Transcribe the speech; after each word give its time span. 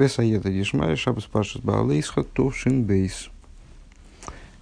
Бесаета 0.00 0.48
Дишмай, 0.48 0.96
Шабас 0.96 1.24
Пашас 1.24 1.60
Баалейсхак, 1.60 2.26
Товшин 2.28 2.84
Бейс. 2.84 3.28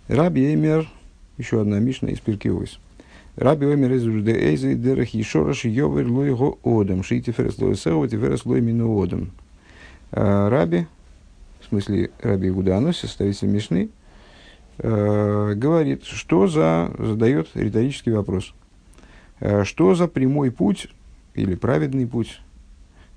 Раби 0.09 0.53
Эмер, 0.53 0.89
еще 1.37 1.61
одна 1.61 1.79
Мишна 1.79 2.09
из 2.09 2.19
Пиркиойс. 2.19 2.81
Раби 3.37 3.67
Эмер 3.67 3.93
из 3.93 4.05
Ужде 4.05 4.33
Эйзы, 4.33 4.75
Дерах 4.75 5.11
Ешораш, 5.11 5.65
Йовер 5.65 6.09
Лой 6.09 6.35
Го 6.35 6.59
Одам, 6.65 7.05
Шити 7.05 7.31
Ферес 7.31 7.57
Лой 7.59 7.77
Сео, 7.77 8.05
Тиферес 8.09 8.47
Лой 8.47 8.61
Мину 8.61 9.01
Одам. 9.01 9.31
Раби, 10.11 10.89
в 11.61 11.67
смысле 11.67 12.11
Раби 12.21 12.51
Гуданоси, 12.51 13.03
составитель 13.07 13.47
Мишны, 13.47 13.91
говорит, 14.79 16.03
что 16.03 16.49
за, 16.49 16.91
задает 16.99 17.49
риторический 17.55 18.11
вопрос. 18.11 18.55
Что 19.63 19.95
за 19.95 20.09
прямой 20.09 20.51
путь 20.51 20.89
или 21.35 21.55
праведный 21.55 22.09
путь, 22.09 22.41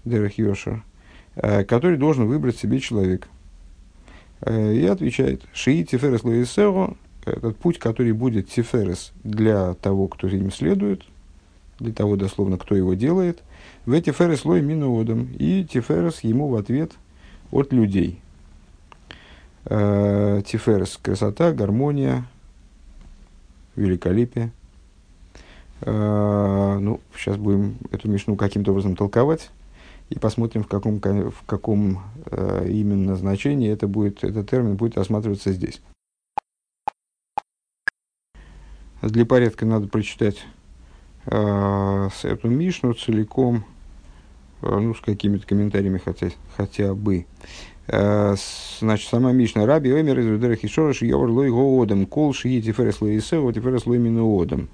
Дерах 0.06 0.38
Йошар, 0.38 0.84
Э, 0.84 0.91
который 1.36 1.98
должен 1.98 2.28
выбрать 2.28 2.58
себе 2.58 2.80
человек. 2.80 3.28
Э, 4.42 4.74
и 4.74 4.86
отвечает, 4.86 5.44
Шии 5.54 5.84
Тиферес 5.84 6.24
Лоисео, 6.24 6.96
этот 7.26 7.58
путь, 7.58 7.78
который 7.78 8.12
будет 8.12 8.50
Тиферес 8.50 9.12
для 9.24 9.76
того, 9.76 10.08
кто 10.08 10.28
им 10.28 10.52
следует, 10.52 11.04
для 11.80 11.94
того, 11.94 12.16
дословно, 12.16 12.58
кто 12.58 12.76
его 12.76 12.96
делает, 12.96 13.44
в 13.86 14.00
Тиферес 14.02 14.46
Лой 14.46 14.62
Минуодом, 14.62 15.30
и 15.38 15.64
Тиферес 15.64 16.22
ему 16.22 16.48
в 16.48 16.56
ответ 16.56 16.92
от 17.52 17.72
людей. 17.72 18.20
Э, 19.66 20.42
Тиферес– 20.46 20.98
красота, 21.02 21.52
гармония, 21.52 22.26
великолепие. 23.76 24.52
Ну, 25.84 27.00
сейчас 27.16 27.38
будем 27.38 27.78
эту 27.90 28.08
мишну 28.08 28.36
каким-то 28.36 28.70
образом 28.70 28.96
толковать 28.96 29.50
и 30.12 30.20
посмотрим, 30.20 30.64
в 30.64 30.68
каком, 30.68 31.00
в 31.00 31.44
каком 31.46 32.02
э, 32.26 32.68
именно 32.70 33.16
значении 33.16 33.72
это 33.72 33.88
будет, 33.88 34.26
этот 34.26 34.50
термин 34.50 34.76
будет 34.76 34.98
рассматриваться 34.98 35.54
здесь. 35.54 35.82
Для 39.02 39.26
порядка 39.26 39.66
надо 39.66 39.88
прочитать 39.88 40.46
э, 41.28 42.10
эту 42.24 42.50
Мишну 42.50 42.94
целиком, 42.94 43.64
э, 44.62 44.80
ну, 44.80 44.94
с 44.94 45.00
какими-то 45.00 45.48
комментариями 45.48 45.98
хотя, 45.98 46.28
хотя 46.58 46.94
бы. 46.94 47.26
Э, 47.88 48.36
значит, 48.80 49.08
сама 49.08 49.32
Мишна. 49.32 49.66
Раби 49.66 49.92
Эмер 49.92 50.20
из 50.20 50.26
Ведерах 50.26 50.62
Ишораш 50.66 51.04
Йовар 51.04 51.30
Лой 51.30 51.50
Гоодам 51.50 52.06
Кол 52.06 52.34
Шии 52.34 52.60
Тиферес 52.60 53.00
Лой 53.00 53.18
Исео 53.18 53.50
Тиферес 53.54 53.86
Лой 53.86 53.98
Минуодам. 53.98 54.68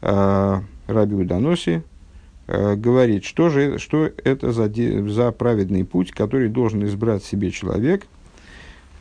Э, 0.00 0.60
Раби 0.86 1.14
Уданоси 1.14 1.82
говорит, 2.52 3.24
что 3.24 3.48
же 3.48 3.78
что 3.78 4.10
это 4.24 4.52
за, 4.52 4.70
за 5.10 5.32
праведный 5.32 5.84
путь, 5.84 6.12
который 6.12 6.48
должен 6.48 6.84
избрать 6.84 7.24
себе 7.24 7.50
человек. 7.50 8.06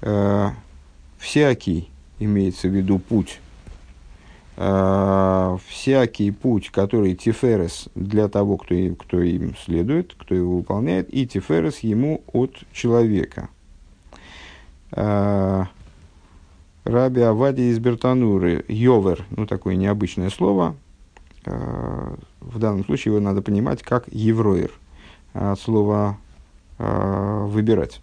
Э, 0.01 0.49
всякий, 1.17 1.89
имеется 2.19 2.67
в 2.67 2.71
виду 2.71 2.99
путь, 2.99 3.39
э, 4.57 5.57
всякий 5.67 6.31
путь, 6.31 6.69
который 6.69 7.15
Тиферес 7.15 7.89
для 7.95 8.27
того, 8.29 8.57
кто, 8.57 8.75
кто 8.97 9.21
им 9.21 9.55
следует, 9.57 10.13
кто 10.17 10.33
его 10.33 10.57
выполняет, 10.57 11.13
и 11.13 11.27
Тиферес 11.27 11.79
ему 11.79 12.23
от 12.31 12.55
человека. 12.71 13.49
Раби 16.83 17.21
Авади 17.21 17.69
из 17.69 17.79
Бертануры, 17.79 18.65
Йовер, 18.67 19.25
ну 19.29 19.45
такое 19.45 19.75
необычное 19.75 20.31
слово, 20.31 20.75
в 21.45 22.59
данном 22.59 22.85
случае 22.85 23.13
его 23.13 23.23
надо 23.23 23.41
понимать 23.41 23.81
как 23.81 24.05
евроир, 24.07 24.71
от 25.33 25.59
слова 25.59 26.17
э, 26.77 27.45
выбирать, 27.47 28.01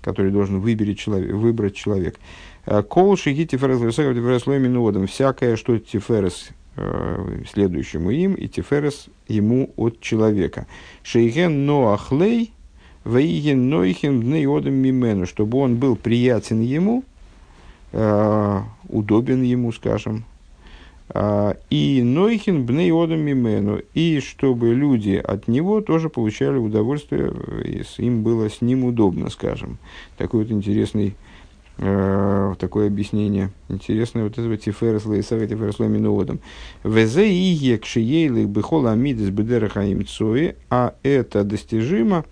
который 0.00 0.30
должен 0.30 0.60
выберет 0.60 0.98
человек, 0.98 1.32
выбрать 1.32 1.74
человек. 1.74 2.18
«Э, 2.66 2.82
Кол 2.82 3.16
шиги 3.16 3.46
тиферес 3.46 3.78
тиферес 3.78 4.46
лойминуодом. 4.46 5.06
Всякое, 5.06 5.56
что 5.56 5.78
тиферес 5.78 6.50
э, 6.76 7.42
следующему 7.50 8.10
им, 8.10 8.34
и 8.34 8.48
тиферес 8.48 9.06
ему 9.28 9.72
от 9.76 10.00
человека. 10.00 10.66
Шейген 11.02 11.66
ноахлей, 11.66 12.52
вейген 13.04 13.68
нойхен 13.68 14.20
днеодом 14.20 14.74
мимену, 14.74 15.26
чтобы 15.26 15.58
он 15.58 15.76
был 15.76 15.96
приятен 15.96 16.60
ему, 16.60 17.04
э, 17.92 18.60
удобен 18.88 19.42
ему, 19.42 19.72
скажем, 19.72 20.24
и 21.14 22.02
Нойхин 22.04 22.66
бней 22.66 22.92
одам 22.92 23.20
мимену, 23.20 23.80
и 23.94 24.20
чтобы 24.20 24.74
люди 24.74 25.14
от 25.14 25.48
него 25.48 25.80
тоже 25.80 26.10
получали 26.10 26.58
удовольствие, 26.58 27.32
и 27.64 27.82
им 28.02 28.22
было 28.22 28.50
с 28.50 28.60
ним 28.60 28.84
удобно, 28.84 29.30
скажем. 29.30 29.78
Такой 30.18 30.42
вот 30.42 30.50
интересный, 30.50 31.16
э, 31.78 32.54
такое 32.58 32.88
объяснение. 32.88 33.50
Интересное 33.70 34.24
вот 34.24 34.32
этого 34.32 34.58
тиферес 34.58 35.06
лейсага 35.06 35.46
тиферес 35.46 35.78
ломиноводом. 35.78 36.40
Везе 36.84 37.26
и 37.30 37.32
екшиейлых 37.32 38.46
бихол 38.48 38.86
амидес 38.86 39.30
бедерахаим 39.30 40.06
цои, 40.06 40.56
а 40.68 40.94
это 41.02 41.42
достижимо, 41.42 42.26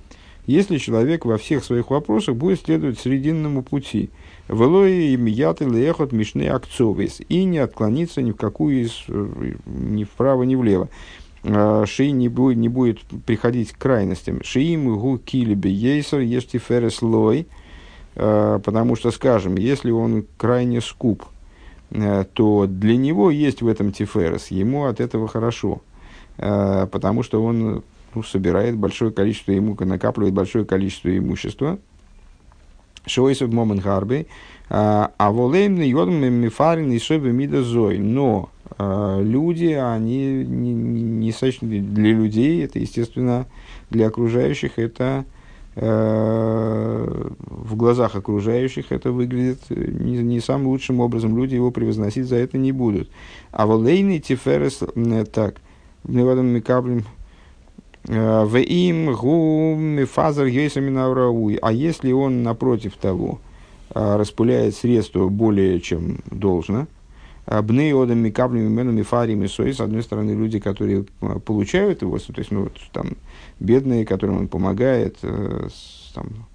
если 0.46 0.76
человек 0.76 1.24
во 1.24 1.38
всех 1.38 1.64
своих 1.64 1.90
вопросах 1.90 2.36
будет 2.36 2.60
следовать 2.60 2.98
срединному 2.98 3.62
пути– 3.62 4.10
Велой 4.48 5.16
мияты 5.16 5.64
лехот 5.64 6.12
мишны 6.12 6.48
акцовис. 6.48 7.20
И 7.28 7.44
не 7.44 7.58
отклониться 7.58 8.22
ни 8.22 8.30
в 8.30 8.36
какую 8.36 8.82
из, 8.82 9.04
ни 9.66 10.04
вправо, 10.04 10.44
ни 10.44 10.54
влево. 10.54 10.88
А, 11.42 11.84
Ши 11.86 12.10
не 12.10 12.28
будет, 12.28 12.56
не 12.56 12.68
будет 12.68 13.00
приходить 13.24 13.72
к 13.72 13.78
крайностям. 13.78 14.42
Шиим 14.42 14.96
гу 14.98 15.18
килибе 15.18 15.70
ейсер 15.70 16.20
ешти 16.20 16.58
ферес 16.58 17.02
лой. 17.02 17.46
А, 18.14 18.58
потому 18.60 18.96
что, 18.96 19.10
скажем, 19.10 19.56
если 19.56 19.90
он 19.90 20.26
крайне 20.36 20.80
скуп, 20.80 21.24
а, 21.90 22.24
то 22.24 22.66
для 22.66 22.96
него 22.96 23.30
есть 23.30 23.62
в 23.62 23.68
этом 23.68 23.92
тиферес, 23.92 24.48
ему 24.48 24.86
от 24.86 25.00
этого 25.00 25.28
хорошо, 25.28 25.82
потому 26.36 27.22
что 27.22 27.42
он 27.42 27.82
ну, 28.14 28.22
собирает 28.22 28.76
большое 28.76 29.10
количество, 29.10 29.52
ему 29.52 29.76
накапливает 29.78 30.34
большое 30.34 30.64
количество 30.64 31.16
имущества, 31.16 31.78
Шойсов 33.06 33.52
момент 33.52 33.82
гарби, 33.82 34.26
а 34.68 35.30
волейм 35.30 35.80
йодом 35.80 36.24
мифарин 36.24 36.90
и 36.90 36.98
шойбе 36.98 37.30
мидозой. 37.30 37.98
Но 37.98 38.50
а, 38.78 39.20
люди, 39.20 39.72
они 39.72 40.44
не, 40.44 40.72
не 40.72 41.32
сочли 41.32 41.80
для 41.80 42.12
людей, 42.12 42.64
это, 42.64 42.78
естественно, 42.78 43.46
для 43.90 44.08
окружающих 44.08 44.78
это 44.78 45.24
э, 45.76 47.30
в 47.46 47.76
глазах 47.76 48.16
окружающих 48.16 48.86
это 48.90 49.12
выглядит 49.12 49.60
не, 49.70 50.18
не 50.18 50.40
самым 50.40 50.68
лучшим 50.68 51.00
образом. 51.00 51.36
Люди 51.36 51.54
его 51.54 51.70
превозносить 51.70 52.26
за 52.26 52.36
это 52.36 52.58
не 52.58 52.72
будут. 52.72 53.08
А 53.52 53.66
волейный 53.66 54.18
тиферес 54.18 54.80
так. 55.32 55.56
Невадом 56.04 56.46
микаблем 56.46 57.04
в 58.06 58.56
им 58.58 59.12
гу 59.14 59.78
фазер 60.06 60.48
гейсаминауравуй. 60.48 61.58
А 61.60 61.72
если 61.72 62.12
он, 62.12 62.42
напротив 62.42 62.94
того, 63.00 63.40
а, 63.90 64.18
распыляет 64.18 64.74
средства 64.74 65.28
более 65.28 65.80
чем 65.80 66.18
должно, 66.30 66.86
а, 67.46 67.62
Бней 67.62 67.94
одам 67.94 68.18
микаблями 68.18 68.68
менами 68.68 69.02
фарими 69.02 69.46
сой, 69.46 69.72
с 69.72 69.80
одной 69.80 70.02
стороны, 70.02 70.32
люди, 70.32 70.58
которые 70.58 71.06
а, 71.20 71.38
получают 71.38 72.02
его, 72.02 72.18
то 72.18 72.34
есть, 72.36 72.50
ну, 72.50 72.64
вот, 72.64 72.76
там, 72.92 73.12
бедные, 73.60 74.04
которым 74.04 74.38
он 74.38 74.48
помогает, 74.48 75.16
э, 75.22 75.68
там, 76.14 76.46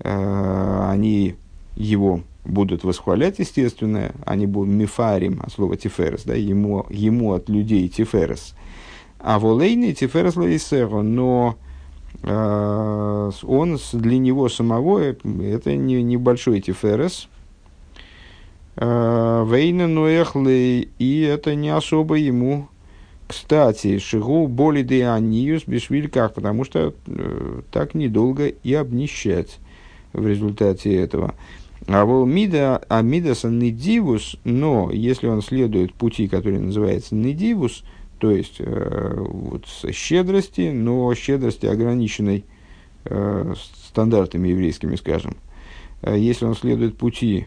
э, 0.00 0.88
они 0.90 1.36
его 1.76 2.22
будут 2.44 2.82
восхвалять, 2.82 3.38
естественно, 3.38 4.12
они 4.24 4.46
будут 4.46 4.74
мифарим, 4.74 5.40
от 5.42 5.52
слова 5.52 5.76
тиферес, 5.76 6.24
да, 6.24 6.34
ему, 6.34 6.86
ему 6.88 7.34
от 7.34 7.48
людей 7.48 7.86
тиферес, 7.88 8.54
а 9.18 9.38
волейный 9.38 9.94
тиферес 9.94 10.36
лаисеро, 10.36 11.02
но 11.02 11.56
э, 12.22 13.30
он 13.42 13.78
для 13.92 14.18
него 14.18 14.48
самого, 14.48 14.98
это 15.00 15.74
не, 15.74 16.02
небольшой 16.02 16.60
тиферес, 16.60 17.28
э, 18.76 19.46
Вейна 19.48 19.88
Ноэхлей, 19.88 20.88
и 20.98 21.20
это 21.22 21.54
не 21.54 21.70
особо 21.70 22.14
ему. 22.14 22.68
Кстати, 23.26 23.98
Шигу 23.98 24.46
боли 24.46 24.82
де 24.82 25.04
аниус 25.04 25.64
бешвильках, 25.66 26.32
потому 26.32 26.64
что 26.64 26.94
э, 27.06 27.60
так 27.70 27.94
недолго 27.94 28.46
и 28.46 28.72
обнищать 28.72 29.58
в 30.14 30.26
результате 30.26 30.96
этого. 30.96 31.34
А 31.86 32.04
вол 32.04 32.26
мида, 32.26 32.82
а 32.88 33.02
мидаса 33.02 33.48
недивус, 33.48 34.36
но 34.44 34.90
если 34.90 35.26
он 35.26 35.42
следует 35.42 35.92
пути, 35.94 36.26
который 36.26 36.58
называется 36.58 37.14
недивус, 37.14 37.84
то 38.18 38.30
есть 38.30 38.56
э, 38.58 39.14
вот, 39.18 39.66
щедрости, 39.92 40.70
но 40.72 41.14
щедрости 41.14 41.66
ограниченной 41.66 42.44
э, 43.04 43.54
стандартами 43.86 44.48
еврейскими, 44.48 44.96
скажем. 44.96 45.36
Э, 46.02 46.18
если 46.18 46.44
он 46.44 46.54
следует 46.54 46.96
пути 46.96 47.46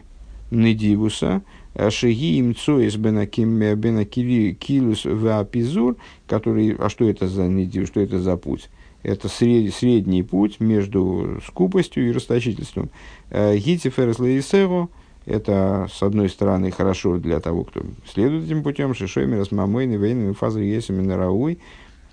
Недивуса, 0.50 1.42
э, 1.74 1.90
Шеги 1.90 2.38
им 2.38 2.56
цоис 2.56 2.96
бенакилус 2.96 5.04
вапизур, 5.04 5.96
который, 6.26 6.74
а 6.78 6.88
что 6.88 7.08
это 7.08 7.28
за 7.28 7.48
Недивус, 7.48 7.88
что 7.88 8.00
это 8.00 8.18
за 8.18 8.36
путь? 8.36 8.68
это 9.02 9.28
сред, 9.28 9.74
средний 9.74 10.22
путь 10.22 10.60
между 10.60 11.40
скупостью 11.44 12.08
и 12.08 12.12
расточительством. 12.12 12.88
Гити 13.32 13.90
ферес 13.90 14.20
лейсеру– 14.20 14.92
это, 15.26 15.88
с 15.92 16.02
одной 16.02 16.28
стороны, 16.28 16.70
хорошо 16.70 17.18
для 17.18 17.40
того, 17.40 17.64
кто 17.64 17.82
следует 18.06 18.44
этим 18.44 18.62
путем, 18.62 18.94
шишойми, 18.94 19.36
расмамойны, 19.36 19.94
вейнами, 19.94 20.32
фазры, 20.32 20.64
есами, 20.64 21.02
нарауй, 21.02 21.58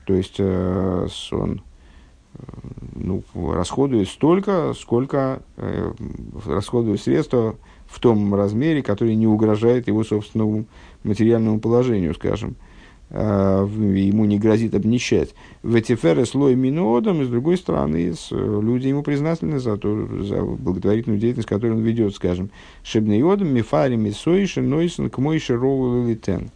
то 0.05 0.13
есть 0.13 0.39
он 0.39 1.61
ну, 2.95 3.23
расходует 3.33 4.07
столько, 4.07 4.73
сколько 4.73 5.41
э, 5.57 5.91
расходует 6.45 7.01
средства 7.01 7.55
в 7.87 7.99
том 7.99 8.33
размере, 8.33 8.83
который 8.83 9.15
не 9.15 9.27
угрожает 9.27 9.87
его 9.87 10.03
собственному 10.03 10.65
материальному 11.03 11.59
положению, 11.59 12.13
скажем. 12.13 12.51
Э, 12.51 12.68
ему 13.11 14.25
не 14.25 14.37
грозит 14.37 14.75
обнищать. 14.75 15.33
В 15.63 15.75
эти 15.75 15.95
феры 15.95 16.25
слой 16.25 16.55
минуодом, 16.55 17.21
и 17.21 17.25
с 17.25 17.27
другой 17.27 17.57
стороны, 17.57 18.13
с, 18.13 18.29
люди 18.31 18.87
ему 18.87 19.01
признательны 19.01 19.59
за, 19.59 19.77
то, 19.77 20.23
за 20.23 20.43
благотворительную 20.43 21.19
деятельность, 21.19 21.49
которую 21.49 21.77
он 21.77 21.83
ведет, 21.83 22.15
скажем. 22.15 22.51
Шибнеодом, 22.83 23.53
мифари, 23.53 23.95
мисойши, 23.95 24.61
нойсен, 24.61 25.09
к 25.09 25.17
мойши, 25.17 25.55
роу, 25.55 26.07
литен. 26.07 26.51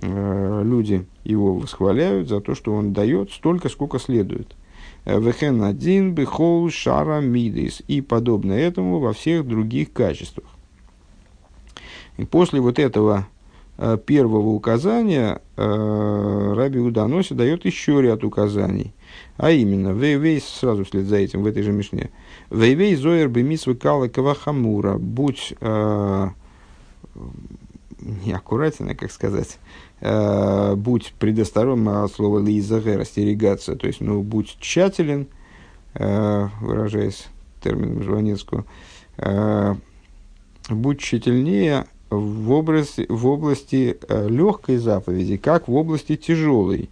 Э, 0.00 0.62
люди 0.64 1.06
его 1.24 1.54
восхваляют 1.54 2.28
за 2.28 2.40
то, 2.40 2.54
что 2.54 2.72
он 2.72 2.92
дает 2.92 3.32
столько, 3.32 3.68
сколько 3.68 3.98
следует. 3.98 4.54
Вехен 5.04 5.62
один 5.62 6.14
бихол 6.14 6.70
шара 6.70 7.20
мидис. 7.20 7.82
И 7.88 8.00
подобно 8.00 8.52
этому 8.52 9.00
во 9.00 9.12
всех 9.12 9.46
других 9.46 9.92
качествах. 9.92 10.46
И 12.16 12.24
после 12.24 12.60
вот 12.60 12.78
этого 12.78 13.18
э, 13.18 13.33
первого 14.06 14.50
указания 14.50 15.40
э, 15.56 16.52
Раби 16.56 16.78
Уданоси 16.78 17.34
дает 17.34 17.64
еще 17.64 18.00
ряд 18.00 18.22
указаний. 18.22 18.92
А 19.36 19.50
именно, 19.50 19.88
вейвей, 19.88 20.40
сразу 20.40 20.84
вслед 20.84 21.06
за 21.06 21.16
этим, 21.16 21.42
в 21.42 21.46
этой 21.46 21.62
же 21.62 21.72
мишне, 21.72 22.10
вейвей 22.50 22.94
зоер 22.94 23.28
бемис 23.28 23.66
выкала 23.66 24.06
кавахамура, 24.06 24.96
будь 24.96 25.54
э, 25.60 26.28
неаккуратен, 28.00 28.94
как 28.96 29.10
сказать, 29.10 29.58
э, 30.00 30.74
будь 30.76 31.14
предосторожен 31.18 31.88
от 31.88 32.12
слова 32.12 32.38
лизагер, 32.38 33.00
остерегаться, 33.00 33.74
то 33.74 33.86
есть, 33.86 34.00
ну, 34.00 34.22
будь 34.22 34.56
тщателен, 34.60 35.26
э, 35.94 36.48
выражаясь 36.60 37.26
термином 37.60 38.02
Жванецкого, 38.02 38.64
э, 39.16 39.74
будь 40.70 41.00
тщательнее 41.00 41.86
в 42.14 42.52
области, 42.52 43.06
в 43.08 43.26
области 43.26 43.98
э, 44.08 44.28
легкой 44.28 44.76
заповеди, 44.76 45.36
как 45.36 45.68
в 45.68 45.74
области 45.74 46.16
тяжелой. 46.16 46.88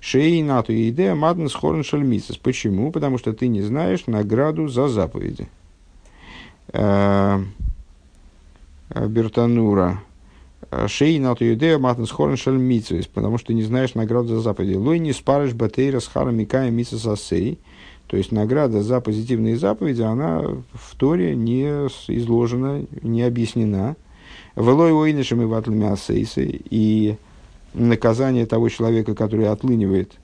Шей 0.00 0.42
нату 0.42 0.72
идея 0.72 1.14
маднес 1.14 1.54
хорн 1.54 1.84
шальмисис. 1.84 2.36
Почему? 2.36 2.90
Потому 2.90 3.18
что 3.18 3.32
ты 3.32 3.48
не 3.48 3.62
знаешь 3.62 4.06
награду 4.06 4.68
за 4.68 4.88
заповеди. 4.88 5.48
Э, 6.72 7.42
Бертанура. 8.94 10.02
Шей 10.86 11.18
на 11.18 11.34
юдея 11.38 11.78
матнес 11.78 12.10
хорн 12.10 12.36
шальмитсвис, 12.36 13.06
потому 13.06 13.38
что 13.38 13.52
не 13.52 13.62
знаешь 13.62 13.94
награду 13.94 14.36
за 14.36 14.40
заповеди. 14.40 14.74
Лой 14.74 14.98
не 14.98 15.12
спарыш 15.12 15.52
батейра 15.52 16.00
с 16.00 16.06
харамикая 16.06 16.70
мисасасей. 16.70 17.58
То 18.06 18.16
есть 18.16 18.30
награда 18.32 18.82
за 18.82 19.00
позитивные 19.00 19.56
заповеди, 19.56 20.02
она 20.02 20.40
в 20.40 20.96
Торе 20.96 21.34
не 21.34 21.64
изложена, 22.08 22.84
не 23.02 23.22
объяснена. 23.22 23.96
Велой 24.56 24.92
ойнышем 24.92 25.42
и 25.42 25.44
ватлами 25.44 25.86
асейсы. 25.86 26.60
И 26.70 27.16
наказание 27.74 28.46
того 28.46 28.68
человека, 28.68 29.14
который 29.14 29.48
отлынивает 29.48 30.18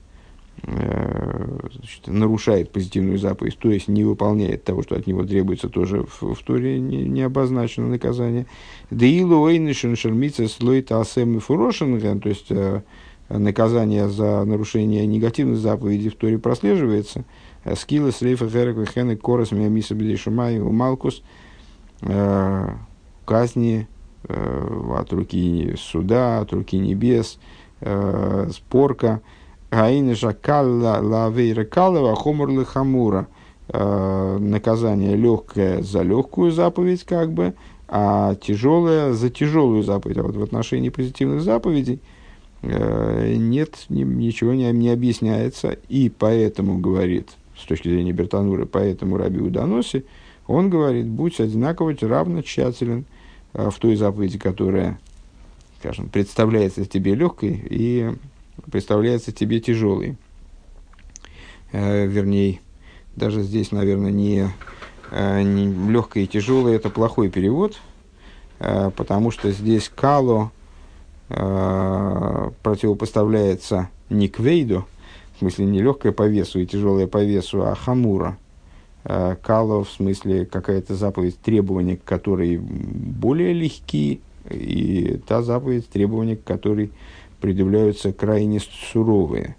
Э, 0.63 1.45
значит, 1.71 2.07
нарушает 2.07 2.71
позитивную 2.71 3.19
заповедь, 3.19 3.57
то 3.59 3.69
есть 3.69 3.87
не 3.87 4.03
выполняет 4.03 4.63
того, 4.63 4.81
что 4.81 4.95
от 4.95 5.05
него 5.05 5.23
требуется, 5.23 5.69
тоже 5.69 6.03
в, 6.03 6.33
в 6.33 6.43
Торе 6.43 6.79
не, 6.79 7.03
не 7.03 7.21
обозначено 7.21 7.87
наказание. 7.87 8.47
Деилу 8.89 9.47
эйнишен 9.47 9.95
шермица 9.95 10.47
слойта 10.47 10.99
асем 10.99 11.37
и 11.37 11.39
фурошен, 11.39 12.19
то 12.19 12.29
есть 12.29 12.47
э, 12.49 12.81
наказание 13.29 14.09
за 14.09 14.43
нарушение 14.45 15.05
негативной 15.05 15.57
заповеди 15.57 16.09
в 16.09 16.15
Торе 16.15 16.39
прослеживается. 16.39 17.23
Скилла 17.75 18.11
слейфа 18.11 18.49
херек 18.49 18.77
вехены 18.77 19.15
корос 19.15 19.51
миамиса 19.51 19.93
бедешумай 19.93 20.57
малкус 20.57 21.21
э, 22.01 22.69
казни 23.25 23.87
от 24.29 25.13
руки 25.13 25.75
суда, 25.77 26.39
от 26.39 26.53
руки 26.53 26.77
небес, 26.77 27.39
спорка– 28.51 29.21
Гаины 29.71 30.15
жакалла 30.15 30.99
лавейра 31.01 31.65
калова 31.65 32.15
хомур 32.15 32.65
хамура. 32.65 33.27
Э, 33.69 34.37
наказание 34.39 35.17
легкое 35.17 35.81
за 35.81 36.01
легкую 36.01 36.51
заповедь, 36.51 37.03
как 37.03 37.33
бы, 37.33 37.53
а 37.89 38.35
тяжелое 38.35 39.11
за 39.11 39.29
тяжелую 39.29 39.83
заповедь. 39.83 40.17
А 40.17 40.23
вот 40.23 40.37
в 40.37 40.41
отношении 40.41 40.87
позитивных 40.87 41.41
заповедей 41.41 41.99
э, 42.61 43.35
нет, 43.35 43.85
ничего 43.89 44.53
не, 44.53 44.71
не 44.71 44.89
объясняется. 44.89 45.77
И 45.89 46.09
поэтому, 46.09 46.77
говорит, 46.77 47.31
с 47.57 47.65
точки 47.65 47.89
зрения 47.89 48.13
Бертануры, 48.13 48.65
поэтому 48.65 49.17
Раби 49.17 49.41
Уданоси, 49.41 50.05
он 50.47 50.69
говорит, 50.69 51.07
будь 51.07 51.41
одинаково 51.41 51.93
равно 51.99 52.41
тщателен 52.43 52.99
э, 52.99 53.16
в 53.53 53.73
той 53.79 53.95
заповеди, 53.95 54.37
которая, 54.37 54.99
скажем, 55.79 56.09
представляется 56.09 56.85
тебе 56.85 57.15
легкой, 57.15 57.59
и 57.69 58.13
представляется 58.71 59.31
тебе 59.31 59.59
тяжелый. 59.59 60.17
Э, 61.71 62.05
вернее, 62.05 62.59
даже 63.15 63.41
здесь, 63.41 63.71
наверное, 63.71 64.11
не, 64.11 64.49
э, 65.11 65.41
не 65.41 65.91
легкое 65.91 66.23
и 66.23 66.27
тяжелое 66.27 66.75
это 66.75 66.89
плохой 66.89 67.29
перевод, 67.29 67.77
э, 68.59 68.91
потому 68.95 69.31
что 69.31 69.51
здесь 69.51 69.89
кало 69.93 70.51
э, 71.29 72.51
противопоставляется 72.63 73.89
не 74.09 74.29
квейду, 74.29 74.85
в 75.35 75.39
смысле 75.39 75.65
не 75.65 75.81
легкое 75.81 76.11
по 76.11 76.27
весу 76.27 76.59
и 76.59 76.65
тяжелое 76.65 77.07
по 77.07 77.23
весу, 77.23 77.63
а 77.65 77.75
хамура. 77.75 78.37
Э, 79.09 79.37
кало 79.41 79.85
в 79.85 79.89
смысле 79.89 80.45
какая-то 80.45 80.93
заповедь, 80.95 81.39
требования 81.39 81.95
к 81.95 82.03
которой 82.03 82.57
более 82.57 83.53
легкие, 83.53 84.19
и 84.49 85.21
та 85.25 85.43
заповедь, 85.43 85.87
требования 85.87 86.35
к 86.35 86.43
которой 86.43 86.91
предъявляются 87.39 88.11
крайне 88.11 88.59
суровые. 88.59 89.55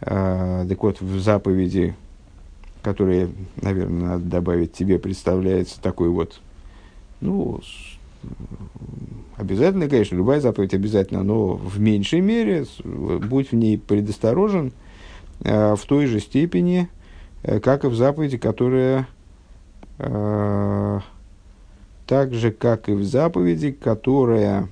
А, 0.00 0.66
так 0.66 0.82
вот, 0.82 1.00
в 1.00 1.20
заповеди, 1.20 1.94
которые, 2.82 3.28
наверное, 3.62 4.08
надо 4.08 4.24
добавить 4.24 4.72
тебе, 4.72 4.98
представляется 4.98 5.80
такой 5.80 6.08
вот, 6.08 6.40
ну, 7.20 7.60
обязательно, 9.36 9.88
конечно, 9.88 10.16
любая 10.16 10.40
заповедь 10.40 10.74
обязательно, 10.74 11.22
но 11.22 11.54
в 11.54 11.78
меньшей 11.78 12.20
мере, 12.20 12.66
будь 12.82 13.52
в 13.52 13.54
ней 13.54 13.78
предосторожен 13.78 14.72
э, 15.44 15.76
в 15.76 15.86
той 15.86 16.06
же 16.06 16.18
степени, 16.18 16.88
э, 16.88 17.03
как 17.44 17.84
и 17.84 17.88
в 17.88 17.94
заповеди, 17.94 18.38
которая 18.38 19.06
э, 19.98 21.00
так 22.06 22.34
же, 22.34 22.50
как 22.50 22.88
и 22.88 22.92
в 22.92 23.04
заповеди, 23.04 23.72
которая 23.72 24.68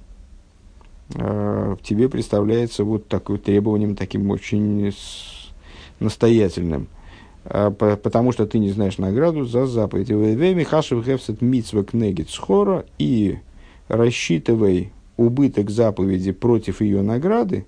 э, 1.14 1.76
тебе 1.82 2.08
представляется 2.08 2.84
вот 2.84 3.08
таким 3.08 3.38
требованием, 3.38 3.96
таким 3.96 4.30
очень 4.30 4.92
настоятельным. 6.00 6.88
Э, 7.44 7.70
по, 7.70 7.96
потому 7.96 8.32
что 8.32 8.46
ты 8.46 8.58
не 8.58 8.70
знаешь 8.70 8.98
награду 8.98 9.44
за 9.44 9.66
заповедь. 9.66 10.10
Михашев 10.10 11.04
Хевсет 11.04 11.42
Мицва 11.42 11.84
Кнегит 11.84 12.30
Схора 12.30 12.84
и 12.98 13.38
рассчитывай 13.88 14.92
убыток 15.16 15.70
заповеди 15.70 16.32
против 16.32 16.80
ее 16.80 17.02
награды, 17.02 17.66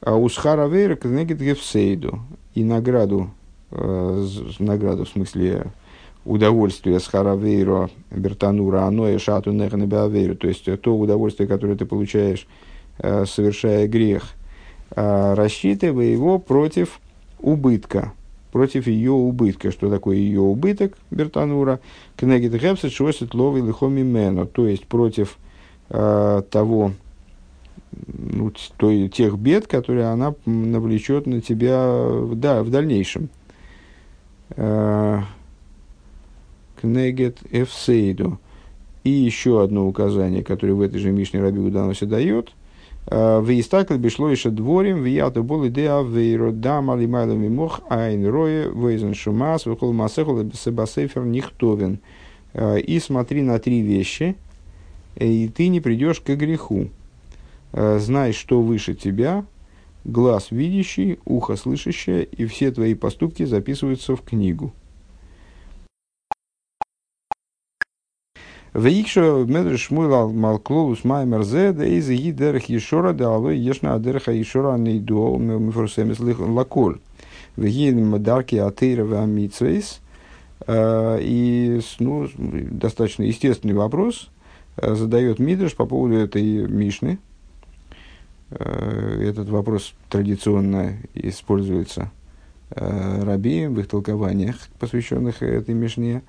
а 0.00 0.16
у 0.16 0.28
Схара 0.28 0.66
Вейра 0.66 0.96
Кнегит 0.96 1.40
Гефсейду 1.40 2.20
и 2.54 2.64
награду, 2.64 3.30
э, 3.70 4.26
награду 4.58 5.04
в 5.04 5.08
смысле 5.08 5.66
удовольствие 6.24 7.00
с 7.00 7.06
харавейро 7.06 7.90
бертанура 8.10 8.82
аноэ 8.82 9.18
шату 9.18 9.52
неханебеавейру, 9.52 10.36
то 10.36 10.48
есть 10.48 10.64
то 10.80 10.96
удовольствие, 10.96 11.48
которое 11.48 11.76
ты 11.76 11.86
получаешь, 11.86 12.46
э, 12.98 13.24
совершая 13.26 13.88
грех, 13.88 14.24
э, 14.94 15.34
рассчитывая 15.34 16.06
его 16.06 16.38
против 16.38 17.00
убытка, 17.40 18.12
против 18.52 18.86
ее 18.86 19.12
убытка. 19.12 19.70
Что 19.70 19.90
такое 19.90 20.16
ее 20.16 20.40
убыток, 20.40 20.96
бертанура? 21.10 21.80
Кнегит 22.16 22.52
гепсет 22.60 22.92
шосит 22.92 23.34
ловый 23.34 23.62
лихоми 23.62 24.02
мено, 24.02 24.46
то 24.46 24.66
есть 24.66 24.86
против 24.86 25.38
э, 25.88 26.42
ну, 28.06 28.52
то, 28.76 29.08
тех 29.08 29.38
бед, 29.38 29.66
которые 29.66 30.06
она 30.06 30.34
навлечет 30.44 31.26
на 31.26 31.40
тебя 31.40 32.08
да, 32.34 32.62
в 32.62 32.70
дальнейшем. 32.70 33.30
Кнегет 36.80 37.38
Эфсейду. 37.50 38.38
И 39.04 39.10
еще 39.10 39.62
одно 39.62 39.86
указание, 39.86 40.42
которое 40.44 40.74
в 40.74 40.80
этой 40.82 40.98
же 40.98 41.10
Мишне 41.10 41.40
Раби 41.40 41.58
Уданосе 41.58 42.06
дает, 42.06 42.50
Виистакл 43.06 43.94
бишло 43.94 44.28
еще 44.28 44.50
дворим, 44.50 45.02
вияту 45.02 45.42
был 45.42 45.66
идея 45.68 46.02
вейро 46.02 46.52
дам 46.52 46.90
алимайлами 46.90 47.48
мох 47.48 47.80
айн 47.88 48.26
рое 48.26 48.70
вейзен 48.70 49.14
шумас 49.14 49.64
вихол 49.64 49.94
масехол 49.94 50.44
себасефер 50.52 51.24
нихтовен. 51.24 51.98
И 52.54 53.00
смотри 53.02 53.42
на 53.42 53.58
три 53.58 53.80
вещи, 53.80 54.36
и 55.16 55.48
ты 55.48 55.68
не 55.68 55.80
придешь 55.80 56.20
к 56.20 56.28
греху. 56.36 56.90
Знай, 57.72 58.32
что 58.32 58.60
выше 58.60 58.94
тебя, 58.94 59.44
глаз 60.04 60.50
видящий, 60.50 61.18
ухо 61.24 61.56
слышащее, 61.56 62.24
и 62.24 62.46
все 62.46 62.70
твои 62.70 62.94
поступки 62.94 63.44
записываются 63.44 64.16
в 64.16 64.22
книгу. 64.22 64.72
Вейкшо 68.72 69.44
медреш 69.46 69.86
шмуйл 69.86 70.30
малклолус 70.30 71.02
маймер 71.02 71.42
зе, 71.42 71.72
да 71.72 71.84
из 71.84 72.08
и 72.08 72.30
дерх 72.30 72.66
ешора, 72.66 73.12
да 73.12 73.34
алой 73.34 73.58
ешна 73.58 73.94
адерха 73.94 74.30
ешора 74.32 74.76
нейдуо, 74.76 75.36
мифрусемис 75.38 76.20
лаколь. 76.20 77.00
Вегин 77.56 78.08
мадарки 78.08 78.54
атеира 78.56 79.04
вамитсвейс. 79.04 80.00
И 80.68 81.80
ну, 81.98 82.28
достаточно 82.36 83.24
естественный 83.24 83.74
вопрос 83.74 84.30
задает 84.76 85.40
Мидрш 85.40 85.74
по 85.74 85.84
поводу 85.84 86.14
этой 86.14 86.68
Мишны. 86.68 87.18
Этот 88.50 89.48
вопрос 89.48 89.94
традиционно 90.08 90.96
используется 91.14 92.10
раби 92.70 93.66
в 93.66 93.78
их 93.80 93.88
толкованиях, 93.88 94.56
посвященных 94.78 95.42
этой 95.42 95.74
Мишне. 95.74 96.22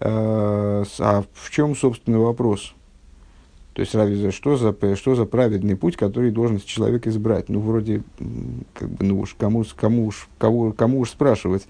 Э, 0.00 0.84
а 0.98 1.24
в 1.32 1.50
чем, 1.50 1.76
собственно, 1.76 2.18
вопрос? 2.18 2.74
То 3.74 3.80
есть, 3.80 3.94
разве 3.94 4.30
что 4.30 4.56
за, 4.56 4.74
что 4.96 5.14
за 5.14 5.24
праведный 5.24 5.76
путь, 5.76 5.96
который 5.96 6.30
должен 6.30 6.60
человек 6.60 7.06
избрать? 7.06 7.48
Ну, 7.48 7.60
вроде, 7.60 8.02
как 8.74 8.90
бы, 8.90 9.04
ну 9.04 9.20
уж 9.20 9.34
кому, 9.38 9.64
кому, 9.76 10.06
уж, 10.06 10.28
кого, 10.38 10.72
кому 10.72 11.00
уж 11.00 11.10
спрашивать. 11.10 11.66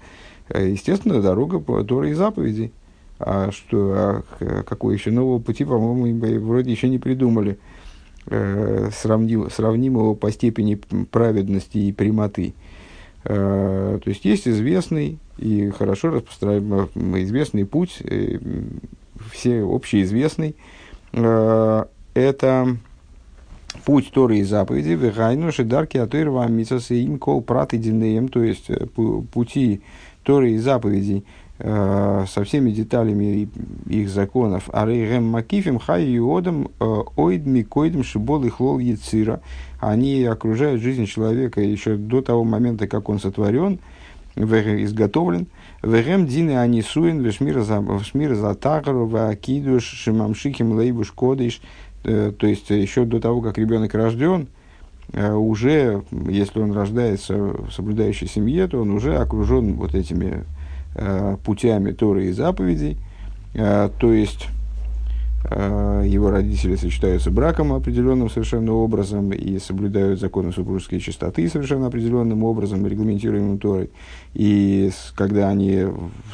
Э, 0.49 0.67
естественно, 0.67 1.21
дорога 1.21 1.59
по 1.59 1.83
Торе 1.83 2.11
и 2.11 2.13
заповедей. 2.13 2.71
А 3.19 3.51
что, 3.51 4.23
а 4.39 4.63
какой 4.63 4.95
еще 4.95 5.11
нового 5.11 5.39
пути, 5.39 5.63
по-моему, 5.63 6.39
вроде 6.45 6.71
еще 6.71 6.89
не 6.89 6.97
придумали, 6.97 7.51
э, 7.51 7.57
сравним, 8.25 9.49
сравнимого 9.49 10.13
по 10.13 10.31
степени 10.31 10.75
праведности 11.11 11.77
и 11.77 11.91
прямоты. 11.91 12.53
Э, 13.25 13.99
то 14.03 14.09
есть 14.09 14.25
есть 14.25 14.47
известный 14.47 15.17
и 15.37 15.69
хорошо 15.69 16.09
распространенный 16.09 17.23
известный 17.23 17.65
путь, 17.65 18.01
э, 18.03 18.39
все 19.31 19.63
общеизвестный. 19.63 20.55
Э, 21.13 21.85
это 22.13 22.77
путь 23.85 24.11
Торы 24.13 24.39
и 24.39 24.43
заповеди, 24.43 24.89
вегайну 24.89 25.51
шидарки 25.51 25.97
атырва 25.97 26.47
митсасы 26.47 26.95
им 26.95 27.17
кол 27.17 27.41
прат 27.41 27.73
и 27.73 28.27
то 28.27 28.43
есть 28.43 28.69
пути 29.31 29.81
Торы 30.23 30.51
и 30.51 30.57
заповедей 30.57 31.25
со 31.59 32.43
всеми 32.45 32.71
деталями 32.71 33.47
их 33.87 34.09
законов. 34.09 34.69
А 34.73 34.85
рейгем 34.85 35.25
макифим 35.25 35.79
хай 35.79 36.03
иодам 36.05 36.69
ойд 37.15 37.45
микоидм 37.45 38.03
шибол 38.03 38.43
и 38.43 38.49
хлол 38.49 38.79
яцира 38.79 39.39
они 39.79 40.23
окружают 40.23 40.81
жизнь 40.81 41.05
человека 41.05 41.61
еще 41.61 41.95
до 41.95 42.21
того 42.21 42.43
момента, 42.43 42.87
как 42.87 43.09
он 43.09 43.19
сотворен, 43.19 43.79
изготовлен. 44.35 45.47
Вегем 45.83 46.25
дины 46.25 46.57
они 46.57 46.81
суин, 46.81 47.21
вешмир 47.21 47.61
за 48.35 48.55
тахару, 48.55 49.05
вакидуш, 49.05 49.83
шимамшихим 49.83 50.73
лейбуш 50.73 51.11
кодиш. 51.11 51.61
Э, 52.03 52.31
то 52.37 52.47
есть 52.47 52.69
еще 52.69 53.05
до 53.05 53.19
того, 53.19 53.41
как 53.41 53.57
ребенок 53.57 53.93
рожден, 53.93 54.47
э, 55.11 55.33
уже, 55.33 56.03
если 56.11 56.59
он 56.59 56.71
рождается 56.71 57.35
в 57.35 57.71
соблюдающей 57.71 58.27
семье, 58.27 58.67
то 58.67 58.81
он 58.81 58.91
уже 58.91 59.17
окружен 59.17 59.73
вот 59.73 59.95
этими 59.95 60.25
э, 60.25 60.43
путями 61.43 61.91
Торы 61.91 62.27
и 62.27 62.31
заповедей. 62.31 62.97
То 63.53 64.13
есть 64.13 64.47
Э, 65.49 66.03
его 66.05 66.29
родители 66.29 66.75
сочетаются 66.77 67.29
браком 67.29 67.73
определенным 67.73 68.29
совершенно 68.29 68.73
образом 68.73 69.31
и 69.33 69.59
соблюдают 69.59 70.19
законы 70.19 70.53
супружеской 70.53 70.99
чистоты 70.99 71.49
совершенно 71.49 71.87
определенным 71.87 72.43
образом, 72.43 72.87
регламентируемым 72.87 73.59
Торой. 73.59 73.89
И 74.33 74.91
когда 75.15 75.49
они 75.49 75.85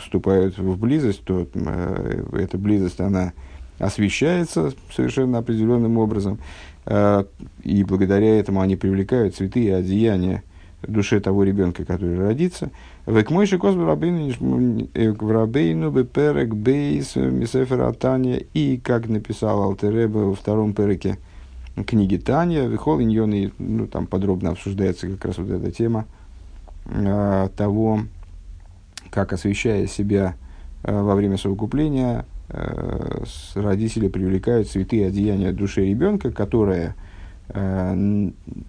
вступают 0.01 0.58
в 0.60 0.78
близость, 0.78 1.24
то 1.24 1.48
э, 1.51 2.24
эта 2.34 2.58
близость, 2.58 3.00
она 3.00 3.34
освещается 3.80 4.74
совершенно 4.96 5.39
определенным 5.39 5.98
образом. 5.98 6.38
Э, 6.86 7.24
и 7.63 7.84
благодаря 7.84 8.39
этому 8.39 8.62
они 8.62 8.75
привлекают 8.75 9.36
цветы 9.36 9.63
и 9.63 9.70
одеяния 9.70 10.44
душе 10.81 11.19
того 11.19 11.43
ребенка, 11.43 11.86
который 11.86 12.17
родится. 12.17 12.69
Век 13.05 13.31
мой 13.31 13.45
шикос 13.45 13.75
в 13.75 13.88
рабейну 13.88 15.91
беперек 15.91 16.53
бейс 16.53 17.15
мисефера 17.15 17.91
Таня. 17.93 18.38
И, 18.53 18.77
как 18.77 19.07
написал 19.07 19.63
Алтереба 19.63 20.19
во 20.19 20.36
втором 20.36 20.74
переке 20.74 21.17
книги 21.86 22.17
Таня, 22.17 22.67
Вихол 22.67 23.01
Иньон, 23.01 23.51
ну, 23.57 23.88
там 23.88 24.07
подробно 24.07 24.51
обсуждается 24.51 25.07
как 25.07 25.25
раз 25.25 25.38
вот 25.38 25.50
эта 25.50 25.71
тема 25.71 26.05
э, 26.86 27.50
того, 27.55 28.01
как 29.12 29.33
освещая 29.33 29.88
себя 29.88 30.36
э, 30.83 31.01
во 31.01 31.15
время 31.15 31.38
совокупления, 31.38 32.25
э, 32.50 33.24
родители 33.55 34.07
привлекают 34.07 34.69
цветы 34.69 34.98
и 34.98 35.03
одеяния 35.03 35.53
души 35.53 35.86
ребенка, 35.86 36.31
которая 36.31 36.89
Э, 36.89 37.09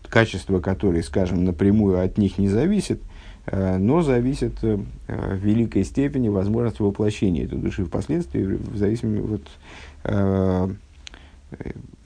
качество 0.08 0.60
которой, 0.60 1.02
скажем, 1.02 1.44
напрямую 1.44 2.02
от 2.02 2.16
них 2.16 2.38
не 2.38 2.48
зависит, 2.48 3.00
э, 3.46 3.76
но 3.76 4.02
зависит 4.02 4.54
э, 4.62 4.78
в 5.06 5.34
великой 5.36 5.84
степени 5.84 6.28
возможность 6.28 6.80
воплощения 6.80 7.44
этой 7.44 7.58
души 7.58 7.84
впоследствии, 7.84 8.42
в 8.42 8.76
зависимости 8.76 9.40
от 10.02 10.76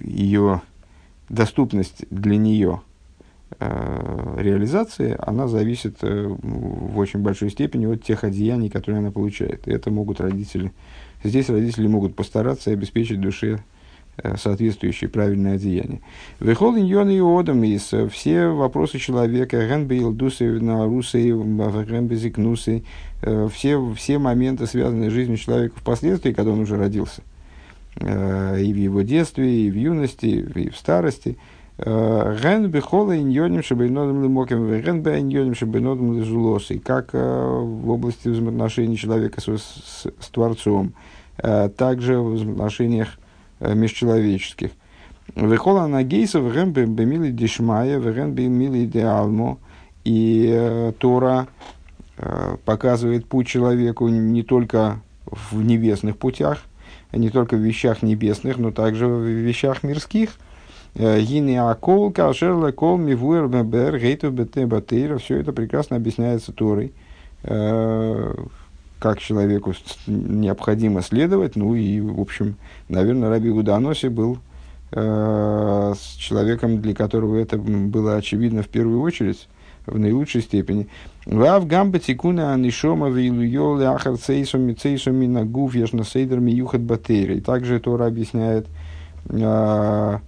ее 0.00 0.62
доступность 1.28 2.06
для 2.10 2.36
нее 2.36 2.80
реализации, 3.60 5.16
она 5.18 5.46
зависит 5.46 5.98
в 6.00 6.98
очень 6.98 7.20
большой 7.20 7.50
степени 7.50 7.86
от 7.86 8.02
тех 8.02 8.24
одеяний, 8.24 8.68
которые 8.68 8.98
она 8.98 9.12
получает. 9.12 9.68
Это 9.68 9.90
могут 9.90 10.20
родители, 10.20 10.72
здесь 11.22 11.50
родители 11.50 11.86
могут 11.86 12.16
постараться 12.16 12.72
обеспечить 12.72 13.20
душе 13.20 13.60
Э, 13.60 13.73
соответствующие 14.36 15.10
правильное 15.10 15.56
одеяние. 15.56 16.00
Вехол 16.40 16.76
иньон 16.76 17.10
и 17.10 17.18
одам 17.18 17.64
из 17.64 17.92
э, 17.92 18.08
все 18.08 18.46
вопросы 18.46 18.98
человека, 18.98 19.66
генбейл 19.66 20.12
дусы 20.12 20.60
на 20.60 20.84
русы, 20.84 21.30
генбезикнусы, 21.30 22.84
э, 23.22 23.48
все, 23.52 23.92
все 23.94 24.18
моменты, 24.18 24.66
связанные 24.66 25.10
с 25.10 25.12
жизнью 25.12 25.36
человека 25.36 25.74
впоследствии, 25.76 26.32
когда 26.32 26.52
он 26.52 26.60
уже 26.60 26.76
родился, 26.76 27.22
и 27.96 28.72
в 28.72 28.76
его 28.76 29.02
детстве, 29.02 29.66
и 29.66 29.70
в 29.70 29.76
юности, 29.76 30.26
и 30.26 30.68
в 30.68 30.76
старости. 30.76 31.36
Ген 31.76 32.68
бехола 32.68 33.16
иньоним 33.16 33.62
шабайнодом 33.62 34.22
лимоким, 34.22 34.80
ген 34.80 35.02
бе 35.02 35.18
иньоним 35.18 35.56
шабайнодом 35.56 36.16
лизулосы, 36.18 36.78
как 36.78 37.12
в 37.12 37.90
области 37.90 38.28
взаимоотношений 38.28 38.96
человека 38.96 39.40
с, 39.40 39.46
с, 39.46 40.06
с 40.20 40.28
Творцом, 40.28 40.92
также 41.36 42.18
в 42.18 42.34
взаимоотношениях 42.34 43.16
Э, 43.16 43.23
межчеловеческих. 43.60 44.70
Вехола 45.34 45.86
на 45.86 46.02
гейсов 46.02 46.52
рэм 46.54 46.72
бемили 46.72 47.30
дешмая, 47.30 47.98
вэрэм 47.98 48.32
бемили 48.32 48.84
де 48.84 49.04
алмо. 49.04 49.58
И 50.04 50.50
э, 50.52 50.92
Тора 50.98 51.48
э, 52.18 52.56
показывает 52.64 53.26
путь 53.26 53.46
человеку 53.46 54.08
не 54.08 54.42
только 54.42 55.00
в 55.26 55.62
небесных 55.62 56.18
путях, 56.18 56.62
не 57.12 57.30
только 57.30 57.56
в 57.56 57.60
вещах 57.60 58.02
небесных, 58.02 58.58
но 58.58 58.70
также 58.70 59.06
в 59.06 59.22
вещах 59.22 59.82
мирских. 59.82 60.30
Гини 60.94 61.56
акол, 61.56 62.12
кашерла 62.12 62.70
кол. 62.70 62.98
Все 62.98 63.16
это 65.38 65.52
прекрасно 65.52 65.96
объясняется 65.96 66.52
Торой 66.52 66.92
как 68.98 69.18
человеку 69.20 69.74
необходимо 70.06 71.02
следовать. 71.02 71.56
Ну 71.56 71.74
и, 71.74 72.00
в 72.00 72.20
общем, 72.20 72.56
наверное, 72.88 73.28
Раби 73.28 73.50
Уданоси 73.50 74.08
был 74.08 74.38
э, 74.92 75.94
с 75.96 76.16
человеком, 76.16 76.80
для 76.80 76.94
которого 76.94 77.36
это 77.36 77.58
было 77.58 78.16
очевидно 78.16 78.62
в 78.62 78.68
первую 78.68 79.00
очередь, 79.00 79.48
в 79.86 79.98
наилучшей 79.98 80.42
степени. 80.42 80.88
Вав 81.26 81.66
гамба 81.66 81.98
тикуна 81.98 82.54
анишома 82.54 83.08
вейлуйол 83.08 83.80
ахар 83.82 84.16
цейсом 84.16 84.62
мицейсом 84.62 85.16
минагув 85.16 85.74
яшна 85.74 86.04
сейдер 86.04 86.40
миюхат 86.40 86.80
батейра. 86.80 87.34
И 87.34 87.40
также 87.40 87.80
Тора 87.80 88.06
объясняет 88.06 88.66
э, 89.28 90.18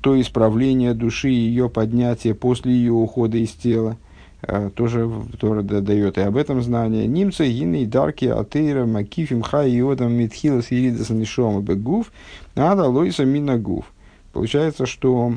то 0.00 0.20
исправление 0.20 0.94
души, 0.94 1.28
ее 1.28 1.68
поднятие 1.68 2.34
после 2.34 2.72
ее 2.72 2.92
ухода 2.92 3.36
из 3.38 3.52
тела. 3.52 3.96
Э, 4.42 4.70
тоже 4.74 5.10
Тора 5.40 5.62
дает 5.62 6.18
и 6.18 6.20
об 6.20 6.36
этом 6.36 6.62
знание. 6.62 7.06
Немцы, 7.06 7.48
гины, 7.48 7.86
дарки, 7.86 8.26
атеира, 8.26 8.84
макифим, 8.84 9.42
хай, 9.42 9.70
иодам, 9.70 10.12
митхилас, 10.12 10.66
иридас, 10.70 11.10
нишома, 11.10 11.60
бегуф, 11.60 12.12
ада, 12.54 12.84
лойса, 12.84 13.24
минагуф. 13.24 13.86
Получается, 14.32 14.86
что 14.86 15.34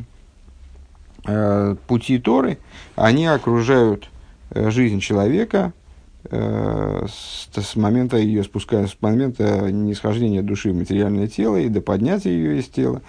э, 1.26 1.76
пути 1.88 2.20
Торы, 2.20 2.58
они 2.96 3.26
окружают 3.26 4.10
э, 4.52 4.70
жизнь 4.70 5.00
человека 5.00 5.74
с, 6.24 7.50
с 7.54 7.76
момента 7.76 8.18
ее 8.18 8.44
спуская, 8.44 8.88
с 8.88 8.98
момента 9.02 9.72
нисхождения 9.72 10.42
души 10.42 10.72
в 10.72 10.76
материальное 10.76 11.28
тело 11.28 11.56
и 11.56 11.70
до 11.70 11.82
поднятия 11.82 12.32
ее 12.32 12.60
из 12.60 12.68
тела. 12.68 13.02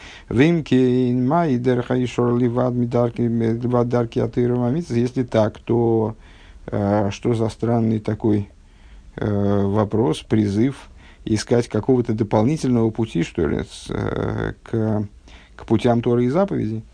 Если 4.91 5.25
так, 5.25 5.59
то 5.59 6.15
э, 6.67 7.11
что 7.11 7.35
за 7.35 7.49
странный 7.49 7.99
такой 7.99 8.49
э, 9.17 9.63
вопрос, 9.65 10.21
призыв 10.21 10.89
искать 11.25 11.69
какого-то 11.69 12.15
дополнительного 12.15 12.91
пути, 12.91 13.23
что 13.25 13.47
ли, 13.47 13.65
с, 13.69 13.87
э, 13.89 14.55
к, 14.63 15.09
к 15.57 15.67
путям 15.67 16.01
Торы 16.01 16.27
и 16.27 16.29
заповедей. 16.29 16.85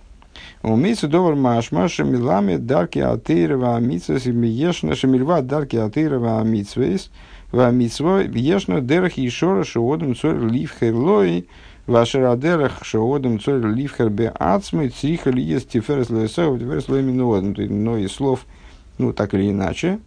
Умейся 0.63 1.07
довар 1.07 1.35
машма 1.35 1.89
шамилами 1.89 2.57
дарки 2.57 2.99
атеирова 2.99 3.77
амитсвес 3.77 4.27
и 4.27 4.31
ешна 4.31 4.95
шамильва 4.95 5.43
дарки 5.43 5.77
атеирова 5.77 6.41
амитсвес 6.41 7.11
в 7.53 7.61
амитсво 7.61 8.23
ешна 8.23 8.81
дерах 8.81 9.17
ешора 9.19 9.65
шоодом 9.65 10.17
цорь 10.17 10.39
ливхер 10.39 10.95
лой 10.95 11.47
вашер 11.87 12.37
дерах 12.37 12.85
шоодом 12.85 13.39
цорь 13.39 13.65
ливхер 13.65 14.09
бе 14.09 14.33
ацмы 14.35 14.89
цриха 14.89 15.31
ли 15.31 15.43
есть 15.43 15.69
тиферес 15.71 16.11
лоесау 16.11 16.59
тиферес 16.59 16.89
лоеминуодом. 16.89 17.55
Но 17.85 17.97
из 17.99 18.13
слов, 18.13 18.47
ну 18.99 19.13
так 19.13 19.35
или 19.35 19.51
иначе, 19.51 20.01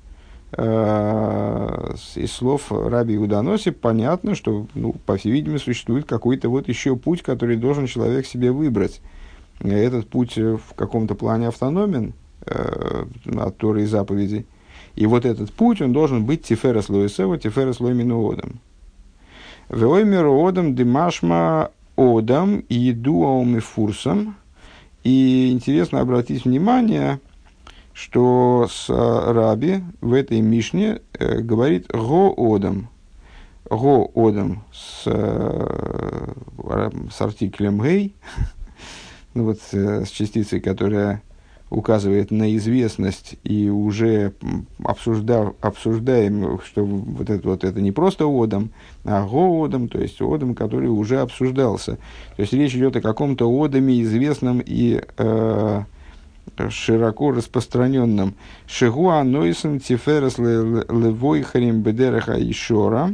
из 0.51 2.31
слов 2.31 2.71
Раби 2.71 3.17
Уданоси 3.17 3.69
понятно, 3.69 4.33
что, 4.33 4.65
ну, 4.73 4.95
по 5.05 5.15
всей 5.15 5.31
видимости, 5.31 5.65
существует 5.65 6.05
какой-то 6.05 6.49
вот 6.49 6.67
еще 6.67 6.95
путь, 6.95 7.21
который 7.21 7.55
должен 7.55 7.85
человек 7.85 8.25
себе 8.25 8.51
выбрать. 8.51 8.99
Этот 9.61 10.09
путь 10.09 10.37
в 10.37 10.73
каком-то 10.75 11.15
плане 11.15 11.49
автономен 11.49 12.13
э, 12.45 13.05
от 13.37 13.57
Торы 13.57 13.83
и 13.83 13.85
заповедей. 13.85 14.45
И 14.95 15.05
вот 15.05 15.25
этот 15.25 15.51
путь, 15.53 15.81
он 15.81 15.93
должен 15.93 16.25
быть 16.25 16.43
тиферес 16.43 16.89
лоисева, 16.89 17.37
тиферес 17.37 17.79
лойминуодом. 17.79 18.59
Веоймер 19.69 20.27
одам 20.27 20.75
димашма 20.75 21.71
одам 21.95 22.59
и 22.69 22.91
фурсом. 23.59 24.35
И 25.03 25.51
интересно 25.51 26.01
обратить 26.01 26.45
внимание, 26.45 27.19
что 27.93 28.67
с 28.69 28.89
э, 28.89 29.31
Раби 29.31 29.83
в 30.01 30.13
этой 30.13 30.41
Мишне 30.41 31.01
э, 31.13 31.39
говорит 31.39 31.87
«го-одам». 31.91 32.89
«Го-одам» 33.69 34.63
с, 34.73 35.03
э, 35.05 36.31
с 37.11 37.21
артиклем 37.21 37.81
«гей», 37.81 38.15
ну 39.33 39.45
вот 39.45 39.59
э, 39.71 40.05
с 40.05 40.09
частицей, 40.09 40.59
которая 40.59 41.21
указывает 41.69 42.31
на 42.31 42.55
известность 42.55 43.35
и 43.43 43.69
уже 43.69 44.33
обсужда, 44.83 45.53
обсуждаем, 45.61 46.59
что 46.65 46.83
вот 46.83 47.29
это 47.29 47.47
вот 47.47 47.63
это 47.63 47.79
не 47.79 47.91
просто 47.91 48.25
одом, 48.25 48.71
а 49.03 49.25
гоодом, 49.25 49.87
то 49.87 49.99
есть 49.99 50.19
одом, 50.21 50.55
который 50.55 50.89
уже 50.89 51.19
обсуждался. 51.19 51.97
То 52.35 52.41
есть 52.41 52.53
речь 52.53 52.75
идет 52.75 52.95
о 52.95 53.01
каком-то 53.01 53.47
одоме 53.47 54.01
известном 54.01 54.61
и 54.65 55.01
э, 55.17 55.83
широко 56.69 57.31
распространенном 57.31 58.33
Шигуа 58.67 59.23
Нойсен 59.23 59.79
Тиферес 59.79 60.37
Левойхарим 60.39 61.81
Бедереха 61.81 62.33
Ишора 62.39 63.13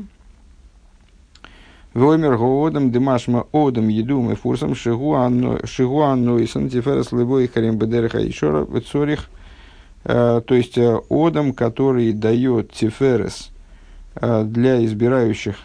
Воймер 1.95 2.37
Гоодам 2.37 2.91
Димашма 2.91 3.47
Одам 3.51 3.87
Едум 3.87 4.31
и 4.31 4.35
Фурсом 4.35 4.75
Шигуа 4.75 5.29
Нойсен 5.29 6.69
Тиферес 6.69 7.11
Левойхарим 7.11 7.77
Бедереха 7.77 8.19
Ишора 8.27 8.67
Цорих 8.81 9.29
то 10.03 10.43
есть 10.49 10.77
Одам, 11.09 11.53
который 11.53 12.13
дает 12.13 12.71
Тиферес 12.71 13.49
для 14.21 14.85
избирающих 14.85 15.55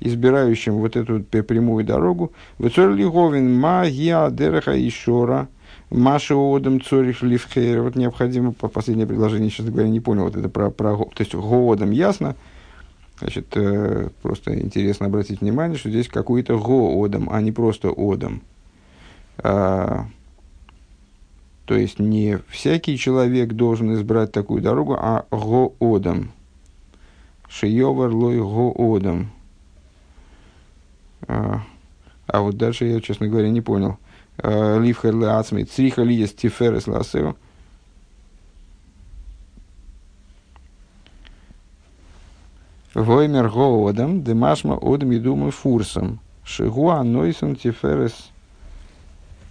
избирающим 0.00 0.76
вот 0.76 0.96
эту 0.96 1.20
прямую 1.20 1.84
дорогу. 1.84 2.32
Вецор 2.58 2.94
Лиговин 2.94 3.60
Магия 3.60 4.30
Дереха 4.30 4.72
Ишора– 4.74 5.48
Маша 5.90 6.34
Одам 6.36 6.80
Цорих 6.80 7.22
Ливхейр. 7.22 7.82
Вот 7.82 7.96
необходимо, 7.96 8.52
по 8.52 8.68
последнее 8.68 9.06
предложение, 9.06 9.50
честно 9.50 9.72
говоря, 9.72 9.88
не 9.88 10.00
понял, 10.00 10.24
вот 10.24 10.36
это 10.36 10.48
про, 10.48 10.70
про 10.70 10.96
то 10.96 11.10
есть 11.18 11.34
Гоодам 11.34 11.90
ясно, 11.90 12.36
Значит, 13.20 13.54
э, 13.54 14.08
просто 14.22 14.58
интересно 14.58 15.06
обратить 15.06 15.42
внимание, 15.42 15.76
что 15.76 15.90
здесь 15.90 16.08
какой-то 16.08 16.58
гоодом, 16.58 17.28
а 17.30 17.42
не 17.42 17.52
просто 17.52 17.90
одом. 17.90 18.40
А, 19.36 20.06
то 21.66 21.74
есть 21.74 21.98
не 21.98 22.38
всякий 22.48 22.96
человек 22.96 23.52
должен 23.52 23.92
избрать 23.92 24.32
такую 24.32 24.62
дорогу, 24.62 24.96
а 24.98 25.26
гоодом. 25.30 26.32
Шиевар 27.46 28.10
гоодом. 28.10 29.30
А, 31.28 31.62
а 32.26 32.40
вот 32.40 32.56
дальше 32.56 32.86
я, 32.86 33.02
честно 33.02 33.28
говоря, 33.28 33.50
не 33.50 33.60
понял. 33.60 33.98
Ливхер 34.42 35.14
леацми, 35.14 35.64
цриха 35.64 36.02
ли 36.02 36.14
есть 36.14 36.38
тиферес 36.38 36.86
ласео. 36.86 37.36
Воймер 42.94 43.48
гоодам, 43.48 44.22
демашма 44.22 44.76
одам 44.80 45.10
едумы 45.10 45.50
фурсом. 45.50 46.20
Шигуа 46.44 47.02
нойсон 47.02 47.54
тиферес 47.54 48.30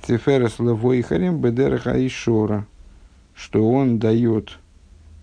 тиферес 0.06 0.60
лавойхарем 0.60 1.39
бедереха 1.39 2.06
ишора. 2.06 2.65
Что 3.34 3.69
он 3.71 3.99
дает, 3.99 4.60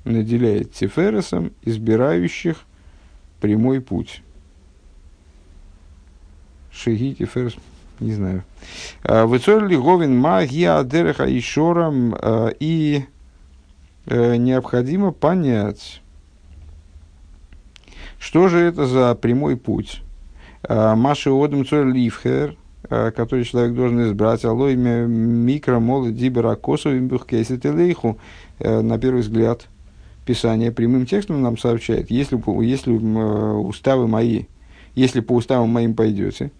наделяет 0.05 0.73
тифересом 0.73 1.53
избирающих 1.63 2.63
прямой 3.41 3.83
путь. 3.83 4.23
Шиги 6.73 7.15
тиферес 7.15 7.57
не 8.01 8.13
знаю. 8.13 8.45
А, 9.03 9.27
Выцорли 9.27 9.77
Говин 9.77 10.17
магия 10.17 10.83
дереха 10.85 11.27
и 11.27 11.41
шором, 11.41 12.15
а, 12.19 12.49
и 12.61 13.05
э, 14.07 14.37
необходимо 14.37 15.13
понять, 15.13 16.03
что 18.19 18.49
же 18.49 18.59
это 18.59 18.87
за 18.87 19.15
прямой 19.15 19.57
путь. 19.57 20.03
А, 20.63 20.97
Маши 20.97 21.31
Одам 21.31 21.63
Ливхер, 21.63 22.57
который 22.89 23.45
человек 23.45 23.75
должен 23.75 24.03
избрать, 24.05 24.45
алой 24.45 24.77
микро 24.77 25.81
молы 25.81 26.13
дибера 26.13 26.55
косу. 26.55 26.91
Э, 26.91 28.81
на 28.81 28.99
первый 28.99 29.21
взгляд, 29.21 29.67
Писание 30.25 30.73
прямым 30.73 31.07
текстом 31.07 31.41
нам 31.41 31.57
сообщает, 31.57 32.11
если, 32.11 32.37
если 32.65 32.95
э, 32.95 33.53
уставы 33.59 34.09
мои, 34.09 34.45
если 34.97 35.21
по 35.21 35.35
уставам 35.35 35.69
моим 35.69 35.95
пойдете, 35.95 36.51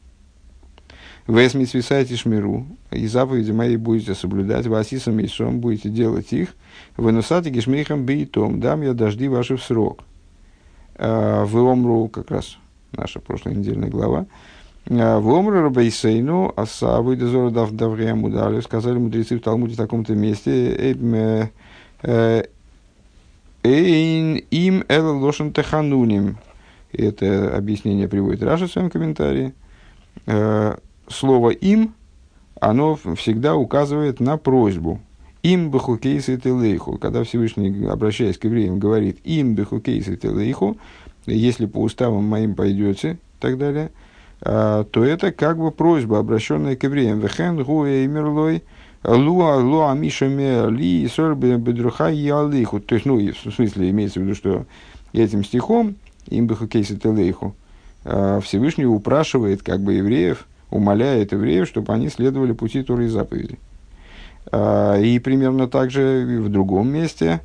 Весми 1.27 1.65
свисайте 1.65 2.15
шмиру, 2.15 2.65
и 2.93 3.09
заповеди 3.09 3.51
мои 3.51 3.77
будете 3.77 4.15
соблюдать, 4.15 4.69
васисом 4.69 5.19
и 5.19 5.27
сом 5.27 5.59
будете 5.59 5.89
делать 5.89 6.33
их, 6.33 6.55
выносати 6.97 7.49
гешмейхам 7.49 8.05
бейтом, 8.07 8.61
дам 8.61 8.83
я 8.83 8.93
дожди 8.93 9.27
ваши 9.27 9.57
в 9.57 9.65
срок. 9.65 10.05
А, 10.99 11.45
в 11.45 11.57
омру, 11.57 12.09
как 12.09 12.31
раз 12.31 12.57
наша 12.93 13.21
прошлая 13.21 13.55
недельная 13.55 13.91
глава, 13.91 14.27
а, 14.89 15.21
в 15.21 15.29
омру 15.29 15.63
рабейсейну, 15.63 16.53
асавы 16.57 17.17
дезора 17.17 17.51
дав 17.51 17.71
давреям 17.73 18.25
удали, 18.25 18.61
сказали 18.61 18.99
мудрецы 18.99 19.37
в 19.37 19.43
Талмуде 19.43 19.75
в 19.75 19.79
таком-то 19.79 20.15
месте, 20.15 20.97
э, 22.03 22.45
Эйн 23.63 24.37
им 24.51 24.85
эл 24.89 25.19
лошен 25.19 25.53
техануним. 25.53 26.39
Это 26.93 27.57
объяснение 27.57 28.09
приводит 28.09 28.43
Раша 28.43 28.69
в 28.69 28.73
своем 28.73 28.91
комментарии. 28.91 29.55
Э, 30.27 30.77
слово 31.09 31.51
«им», 31.51 31.95
оно 32.61 32.97
всегда 33.17 33.57
указывает 33.57 34.21
на 34.21 34.37
просьбу. 34.37 35.01
«Им 35.47 35.71
бехукейс 35.71 36.29
и 36.29 36.39
телейху». 36.39 36.99
Когда 36.99 37.23
Всевышний, 37.23 37.87
обращаясь 37.87 38.37
к 38.37 38.45
евреям, 38.45 38.81
говорит 38.81 39.19
«им 39.23 39.55
бехукейс 39.55 40.09
и 40.09 40.17
телейху», 40.17 40.77
если 41.27 41.67
по 41.67 41.79
уставам 41.79 42.25
моим 42.25 42.57
пойдете, 42.57 43.13
и 43.13 43.41
так 43.41 43.57
далее, 43.57 43.91
а, 44.41 44.83
то 44.83 45.05
это 45.05 45.31
как 45.31 45.59
бы 45.59 45.71
просьба, 45.71 46.19
обращенная 46.19 46.75
к 46.75 46.83
евреям. 46.83 47.21
«Вехен 47.21 47.63
гуэ 47.63 48.05
и 48.05 48.07
мирлой» 48.09 48.65
Луа, 49.05 49.59
луа, 49.59 49.95
миша 49.95 50.27
ли, 50.27 51.07
сорбе, 51.07 51.59
бедруха 51.59 52.07
алейху. 52.07 52.81
То 52.81 52.97
есть, 52.97 53.07
ну, 53.07 53.17
в 53.17 53.53
смысле, 53.53 53.91
имеется 53.91 54.19
в 54.19 54.25
виду, 54.25 54.35
что 54.35 54.67
этим 55.13 55.45
стихом, 55.45 55.95
им 56.29 56.49
бы 56.49 56.57
хокейсы 56.57 56.97
телейху, 56.97 57.55
а, 58.05 58.41
Всевышний 58.41 58.87
упрашивает 58.87 59.63
как 59.63 59.81
бы 59.81 59.95
евреев, 59.95 60.49
умоляет 60.71 61.31
евреев, 61.31 61.69
чтобы 61.69 61.93
они 61.93 62.09
следовали 62.09 62.51
пути 62.51 62.83
Торы 62.83 63.05
и 63.05 63.09
заповедей. 63.09 63.61
А, 64.53 64.99
и 64.99 65.19
примерно 65.19 65.69
так 65.69 65.91
же 65.91 66.41
в 66.43 66.49
другом 66.49 66.89
месте. 66.89 67.41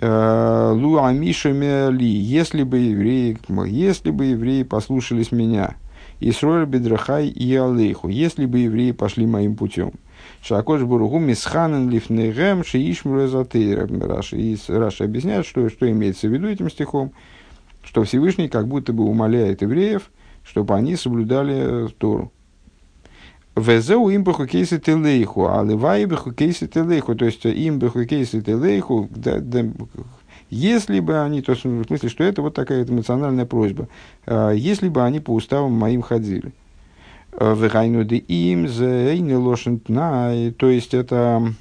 А, 0.00 0.72
Лу 0.72 0.98
амишами 1.02 1.90
ли, 1.92 2.06
если 2.06 2.62
бы 2.62 2.78
евреи, 2.78 3.38
если 3.66 4.10
бы 4.10 4.26
евреи 4.26 4.62
послушались 4.62 5.32
меня, 5.32 5.76
Исроэль 6.20 6.66
бедрахай 6.66 7.28
и 7.28 7.54
алейху, 7.54 8.08
если 8.08 8.46
бы 8.46 8.58
евреи 8.60 8.90
пошли 8.92 9.26
моим 9.26 9.54
путем. 9.54 9.92
Шакош 10.42 10.82
Буругу 10.82 11.18
Мисханен 11.18 11.88
Лифнегем 11.90 12.64
Шиишмру. 12.64 13.26
И 13.52 13.74
Раши 13.74 15.04
объясняет, 15.04 15.46
что, 15.46 15.68
что 15.68 15.90
имеется 15.90 16.28
в 16.28 16.32
виду 16.32 16.48
этим 16.48 16.70
стихом, 16.70 17.12
что 17.84 18.04
Всевышний 18.04 18.48
как 18.48 18.66
будто 18.66 18.92
бы 18.92 19.04
умоляет 19.04 19.62
евреев, 19.62 20.10
чтобы 20.44 20.74
они 20.74 20.96
соблюдали 20.96 21.88
Тору. 21.98 22.32
Везеу 23.58 24.08
им 24.10 24.24
бахукейсы 24.24 24.78
телейху, 24.78 25.48
а 25.48 25.64
левай 25.64 26.06
бахукейсы 26.06 26.68
телейху, 26.68 27.14
то 27.14 27.24
есть 27.24 27.44
им 27.44 27.78
бахукейсы 27.78 28.40
телейху, 28.40 29.08
если 30.50 31.00
бы 31.00 31.20
они, 31.20 31.42
то 31.42 31.52
есть 31.52 31.64
в 31.64 31.84
смысле, 31.84 32.08
что 32.08 32.24
это 32.24 32.42
вот 32.42 32.54
такая 32.54 32.84
эмоциональная 32.84 33.46
просьба, 33.46 33.88
если 34.26 34.88
бы 34.88 35.02
они 35.02 35.20
по 35.20 35.34
уставам 35.34 35.72
моим 35.72 36.02
ходили. 36.02 36.52
Вегайнуды 37.32 38.16
им 38.16 38.66
то 38.66 40.70
есть 40.70 40.94
это 40.94 41.52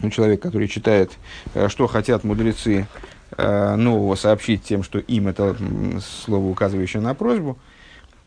ну, 0.00 0.10
человек, 0.10 0.40
который 0.40 0.66
читает, 0.66 1.12
что 1.68 1.86
хотят 1.86 2.24
мудрецы 2.24 2.88
нового 3.38 4.16
сообщить 4.16 4.64
тем, 4.64 4.82
что 4.82 4.98
им 4.98 5.28
это 5.28 5.56
слово, 6.24 6.46
указывающее 6.46 7.02
на 7.02 7.14
просьбу, 7.14 7.58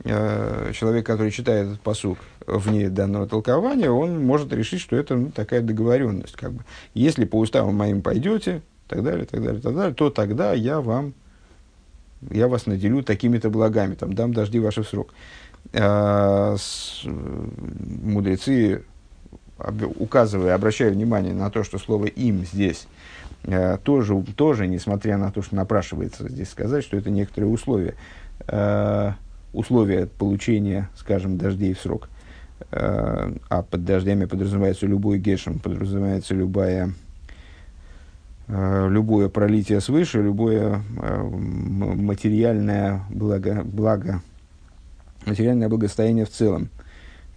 человек, 0.04 1.06
который 1.06 1.32
читает 1.32 1.68
этот 1.68 1.82
посук 1.82 2.18
вне 2.46 2.90
данного 2.90 3.28
толкования, 3.28 3.90
он 3.90 4.24
может 4.24 4.52
решить, 4.52 4.82
что 4.82 4.96
это 4.96 5.16
ну, 5.16 5.32
такая 5.32 5.62
договоренность. 5.62 6.36
Как 6.36 6.52
бы. 6.52 6.64
Если 6.94 7.26
по 7.26 7.40
уставам 7.40 7.76
моим 7.76 8.02
пойдете, 8.02 8.62
так 8.88 9.04
далее, 9.04 9.26
так 9.26 9.42
далее, 9.42 9.62
так 9.62 9.76
далее, 9.76 9.94
то 9.94 10.10
тогда 10.10 10.54
я 10.54 10.82
вам, 10.82 11.14
я 12.30 12.48
вас 12.48 12.66
наделю 12.66 13.02
такими-то 13.04 13.50
благами, 13.50 13.96
там, 13.96 14.14
дам 14.14 14.34
дожди 14.34 14.60
ваши 14.60 14.84
в 14.84 14.88
срок. 14.88 15.14
А, 15.74 16.56
с, 16.58 17.04
мудрецы, 17.06 18.84
указывая, 19.98 20.56
обращая 20.56 20.92
внимание 20.92 21.34
на 21.34 21.50
то, 21.50 21.64
что 21.64 21.78
слово 21.78 22.06
«им» 22.06 22.46
здесь 22.46 22.88
а, 23.46 23.78
тоже, 23.78 24.22
тоже, 24.36 24.68
несмотря 24.68 25.18
на 25.18 25.32
то, 25.32 25.42
что 25.42 25.56
напрашивается 25.56 26.28
здесь 26.30 26.50
сказать, 26.50 26.84
что 26.84 26.98
это 26.98 27.10
некоторые 27.10 27.50
условия, 27.52 27.96
а, 28.48 29.16
условия 29.54 30.08
получения, 30.08 30.90
скажем, 30.96 31.38
дождей 31.38 31.74
в 31.74 31.80
срок. 31.80 32.10
А 32.72 33.66
под 33.70 33.84
дождями 33.84 34.26
подразумевается 34.26 34.88
любой 34.88 35.20
гешем, 35.20 35.60
подразумевается 35.60 36.34
любая 36.34 36.94
любое 38.48 39.30
пролитие 39.30 39.80
свыше, 39.80 40.22
любое 40.22 40.82
материальное 41.00 43.04
благо, 43.10 43.64
благо 43.64 44.22
материальное 45.26 45.70
благосостояние 45.70 46.26
в 46.26 46.30
целом. 46.30 46.70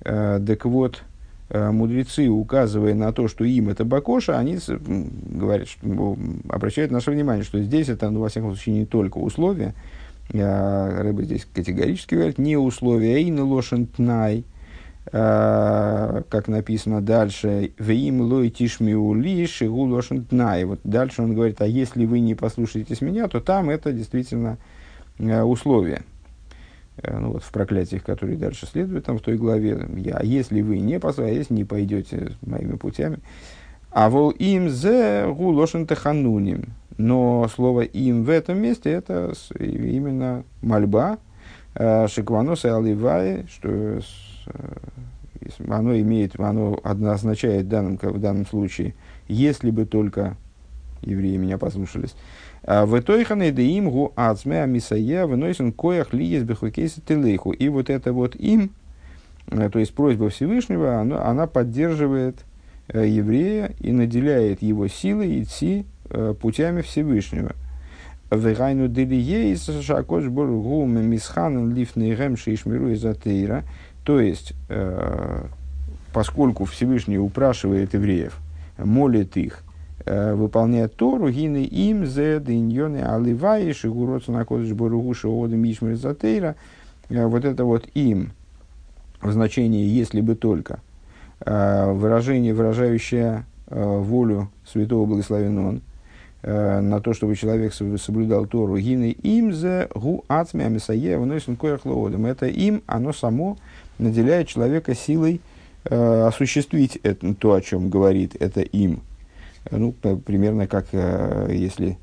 Э, 0.05 0.40
так 0.44 0.64
вот, 0.64 1.02
э, 1.50 1.70
мудрецы, 1.70 2.29
указывая 2.29 2.94
на 2.94 3.12
то, 3.12 3.29
что 3.29 3.44
им 3.44 3.68
это 3.68 3.85
бакоша, 3.85 4.38
они 4.38 4.59
говорят, 4.68 5.68
что, 5.68 6.16
обращают 6.48 6.90
наше 6.90 7.11
внимание, 7.11 7.44
что 7.44 7.62
здесь 7.62 7.88
это, 7.88 8.11
ну, 8.11 8.20
во 8.20 8.29
всяком 8.29 8.55
случае, 8.55 8.81
не 8.81 8.87
только 8.87 9.18
условия, 9.18 9.68
э, 9.68 9.72
Рыба 10.33 11.23
здесь 11.23 11.47
категорически 11.53 12.15
говорит, 12.15 12.39
не 12.39 12.57
условия, 12.57 13.23
и 13.23 13.31
не 13.31 13.41
лошен 13.41 13.87
тнай, 13.87 14.45
как 15.05 16.49
написано 16.49 17.01
дальше, 17.01 17.71
в 17.79 17.91
им 17.91 18.23
лой 18.23 18.51
тишмиу 18.51 19.15
ли 19.15 19.47
шигу 19.47 19.83
лошен 19.83 20.25
тнай. 20.25 20.65
Вот 20.65 20.81
дальше 20.83 21.23
он 21.23 21.35
говорит, 21.35 21.61
а 21.61 21.67
если 21.67 22.07
вы 22.07 22.19
не 22.19 22.35
послушаетесь 22.35 23.01
меня, 23.01 23.29
то 23.29 23.41
там 23.41 23.71
это 23.71 23.93
действительно 23.93 24.59
условие. 25.19 26.03
Э, 26.99 27.19
ну 27.19 27.33
вот 27.33 27.43
в 27.43 27.51
проклятиях, 27.51 28.03
которые 28.03 28.39
дальше 28.39 28.67
следуют 28.67 29.05
там 29.05 29.19
в 29.19 29.23
той 29.23 29.37
главе, 29.37 29.87
я, 29.97 30.17
а 30.17 30.25
если 30.25 30.61
вы 30.62 30.79
не 30.79 30.99
послали, 30.99 31.31
а 31.31 31.33
если 31.33 31.55
не 31.55 31.65
пойдете 31.65 32.33
моими 32.43 32.77
путями, 32.77 33.19
а 33.91 34.09
вол 34.11 34.31
им 34.31 34.69
зе 34.69 35.27
гулошен 35.27 35.87
техануним. 35.87 36.75
Но 36.99 37.47
слово 37.55 37.83
им 37.83 38.25
в 38.25 38.31
этом 38.31 38.59
месте 38.59 38.91
это 38.91 39.33
именно 39.59 40.45
мольба, 40.63 41.19
э, 41.75 42.09
шикваноса 42.09 42.77
аливай, 42.77 43.47
что 43.51 43.69
э, 43.69 44.01
оно 45.69 45.99
имеет, 45.99 46.41
оно 46.41 46.81
означает 46.83 47.67
в 47.67 47.69
данном, 47.69 47.99
в 48.01 48.19
данном 48.19 48.47
случае, 48.47 48.95
если 49.29 49.71
бы 49.71 49.85
только 49.85 50.37
евреи 51.03 51.37
меня 51.37 51.59
послушались, 51.59 52.17
а 52.63 52.87
в 52.87 52.99
итойхане 52.99 53.53
да 53.53 53.63
им 53.63 53.91
гу 53.91 54.13
ацме 54.17 54.63
амисая 54.63 55.27
выносен 55.27 55.73
коях 55.73 56.15
ли 56.15 56.25
есть 56.25 56.47
бехукейса 56.47 57.01
телейху. 57.07 57.53
И 57.53 57.69
вот 57.69 57.91
это 57.91 58.15
вот 58.15 58.35
им, 58.37 58.71
э, 59.49 59.69
то 59.69 59.79
есть 59.79 59.95
просьба 59.95 60.31
Всевышнего, 60.31 60.99
она, 60.99 61.27
она 61.27 61.47
поддерживает 61.47 62.39
еврея 62.89 63.75
и 63.81 63.91
наделяет 63.91 64.63
его 64.63 64.89
силой 64.89 65.43
идти 65.43 65.85
путями 66.40 66.83
Всевышнего. 66.83 67.53
Вегайну 68.31 68.88
делие 68.88 69.53
из 69.53 69.64
шакош 69.83 70.27
бургу 70.27 70.85
мисханан 70.87 71.73
лифный 71.73 72.14
гэм 72.14 72.37
шишмиру 72.37 72.90
из 72.90 73.05
атеира. 73.05 73.64
То 74.05 74.21
есть, 74.21 74.55
поскольку 76.12 76.64
Всевышний 76.64 77.19
упрашивает 77.19 77.95
евреев, 77.95 78.37
молит 78.79 79.37
их, 79.37 79.62
Э, 80.09 80.35
выполняет 80.35 80.95
Тору, 80.95 81.31
гины 81.31 81.64
им 81.64 82.07
зе 82.07 82.38
диньоны 82.38 82.99
аливаи 82.99 83.73
шигуроцу 83.73 84.31
на 84.31 84.45
кодыш 84.45 84.73
боругуша 84.73 85.27
одам 85.27 85.64
ишмер 85.64 85.97
затейра. 85.97 86.55
Э, 87.09 87.27
вот 87.27 87.45
это 87.45 87.64
вот 87.64 87.88
им 87.95 88.31
в 89.21 89.33
значении 89.33 89.85
«если 89.85 90.21
бы 90.21 90.37
только» 90.37 90.79
э, 91.45 91.92
выражение, 91.92 92.55
выражающее 92.55 93.45
волю 93.69 94.49
святого 94.64 95.07
благословен 95.07 95.59
он, 95.59 95.81
на 96.47 97.01
то, 97.01 97.13
чтобы 97.13 97.35
человек 97.35 97.75
соблюдал 97.75 98.47
Тору. 98.47 98.79
Гины 98.79 99.11
им 99.11 99.53
зе 99.53 99.89
гу 99.95 100.25
ацми 100.29 100.63
амисае 100.63 101.19
выносен 101.19 101.57
кояхлоодом. 101.57 102.25
Это 102.25 102.47
им, 102.47 102.83
оно 102.87 103.13
само 103.13 103.59
наделяет 103.99 104.47
человека 104.47 104.95
силой 104.95 105.41
осуществить 105.85 107.01
это, 107.03 107.35
то, 107.35 107.55
о 107.55 107.61
чем 107.61 107.91
говорит 107.91 108.37
это 108.39 108.61
им– 108.61 109.01
ну, 109.71 109.93
примерно 109.93 110.67
как 110.67 110.87
э, 110.93 111.49
если 111.51 111.99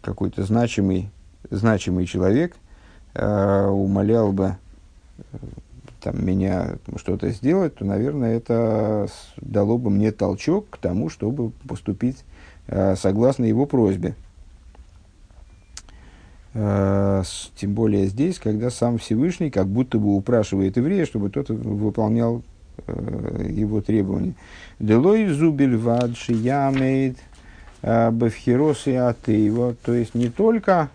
какой-то 0.00 0.44
значимый, 0.44 1.10
значимый 1.50 2.06
человек 2.06 2.56
э, 3.14 3.66
умолял 3.66 4.32
бы 4.32 4.56
э, 5.18 5.22
там, 6.00 6.24
меня 6.24 6.76
что-то 6.96 7.30
сделать, 7.30 7.74
то, 7.76 7.84
наверное, 7.84 8.36
это 8.36 9.08
дало 9.36 9.78
бы 9.78 9.90
мне 9.90 10.12
толчок 10.12 10.70
к 10.70 10.76
тому, 10.78 11.10
чтобы 11.10 11.50
поступить 11.68 12.24
согласно 12.68 13.44
его 13.44 13.66
просьбе. 13.66 14.14
Тем 16.52 17.74
более 17.74 18.06
здесь, 18.06 18.38
когда 18.38 18.70
сам 18.70 18.98
Всевышний 18.98 19.50
как 19.50 19.66
будто 19.66 19.98
бы 19.98 20.14
упрашивает 20.14 20.76
еврея, 20.76 21.04
чтобы 21.04 21.28
тот 21.28 21.50
выполнял 21.50 22.42
его 22.86 23.80
требования. 23.80 24.34
Делой 24.78 25.28
зубель 25.28 25.76
вадши 25.76 26.32
ямейд 26.32 27.18
э, 27.82 28.10
бевхиросы 28.10 28.96
атеева. 28.96 29.74
То 29.84 29.94
есть 29.94 30.14
не 30.14 30.28
только, 30.28 30.90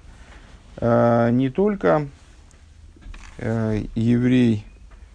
э, 0.78 1.30
не 1.32 1.50
только 1.50 2.08
э, 3.38 3.84
еврей 3.96 4.66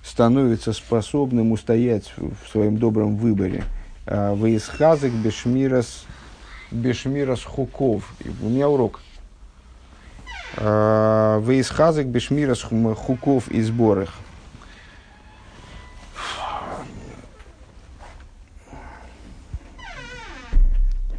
становится 0.02 0.72
способным 0.72 1.52
устоять 1.52 2.12
в 2.16 2.48
своем 2.50 2.76
добром 2.76 3.16
выборе. 3.16 3.64
Ваисхазык 4.06 5.12
бешмирас, 5.12 6.06
бешмирас 6.70 7.42
хуков. 7.44 8.14
У 8.42 8.48
меня 8.48 8.68
урок. 8.68 9.00
Ваисхазык 10.56 12.06
бешмирас 12.06 12.62
хуков 12.62 13.48
и 13.48 13.60
сборах. 13.62 14.14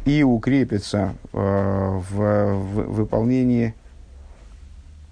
и 0.08 0.22
укрепится 0.22 1.14
э, 1.32 2.00
в, 2.10 2.54
выполнении 2.88 3.74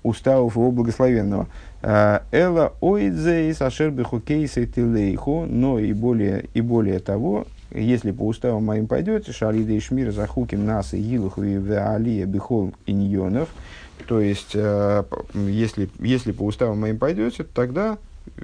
уставов 0.02 0.56
его 0.56 0.70
благословенного. 0.70 1.48
Э, 1.82 2.20
Эла 2.32 2.72
оидзейс 2.80 3.60
ашер 3.60 3.90
бехукейсы 3.90 4.66
тилейху, 4.66 5.44
но 5.46 5.78
и 5.78 5.92
более, 5.92 6.46
и 6.54 6.62
более 6.62 6.98
того, 6.98 7.46
если 7.70 8.12
по 8.12 8.26
уставам 8.26 8.64
моим 8.64 8.86
пойдете, 8.86 9.32
шалида 9.32 9.72
и 9.72 9.80
шмир 9.80 10.12
захуким 10.12 10.66
нас 10.66 10.94
и 10.94 11.00
гилух 11.00 11.38
и 11.38 11.56
алия 11.56 12.26
бихол 12.26 12.74
иньонов, 12.86 13.48
то 14.06 14.20
есть, 14.20 14.52
э, 14.54 15.04
если, 15.34 15.88
если 15.98 16.32
по 16.32 16.42
уставам 16.42 16.80
моим 16.80 16.98
пойдете, 16.98 17.44
тогда 17.44 17.98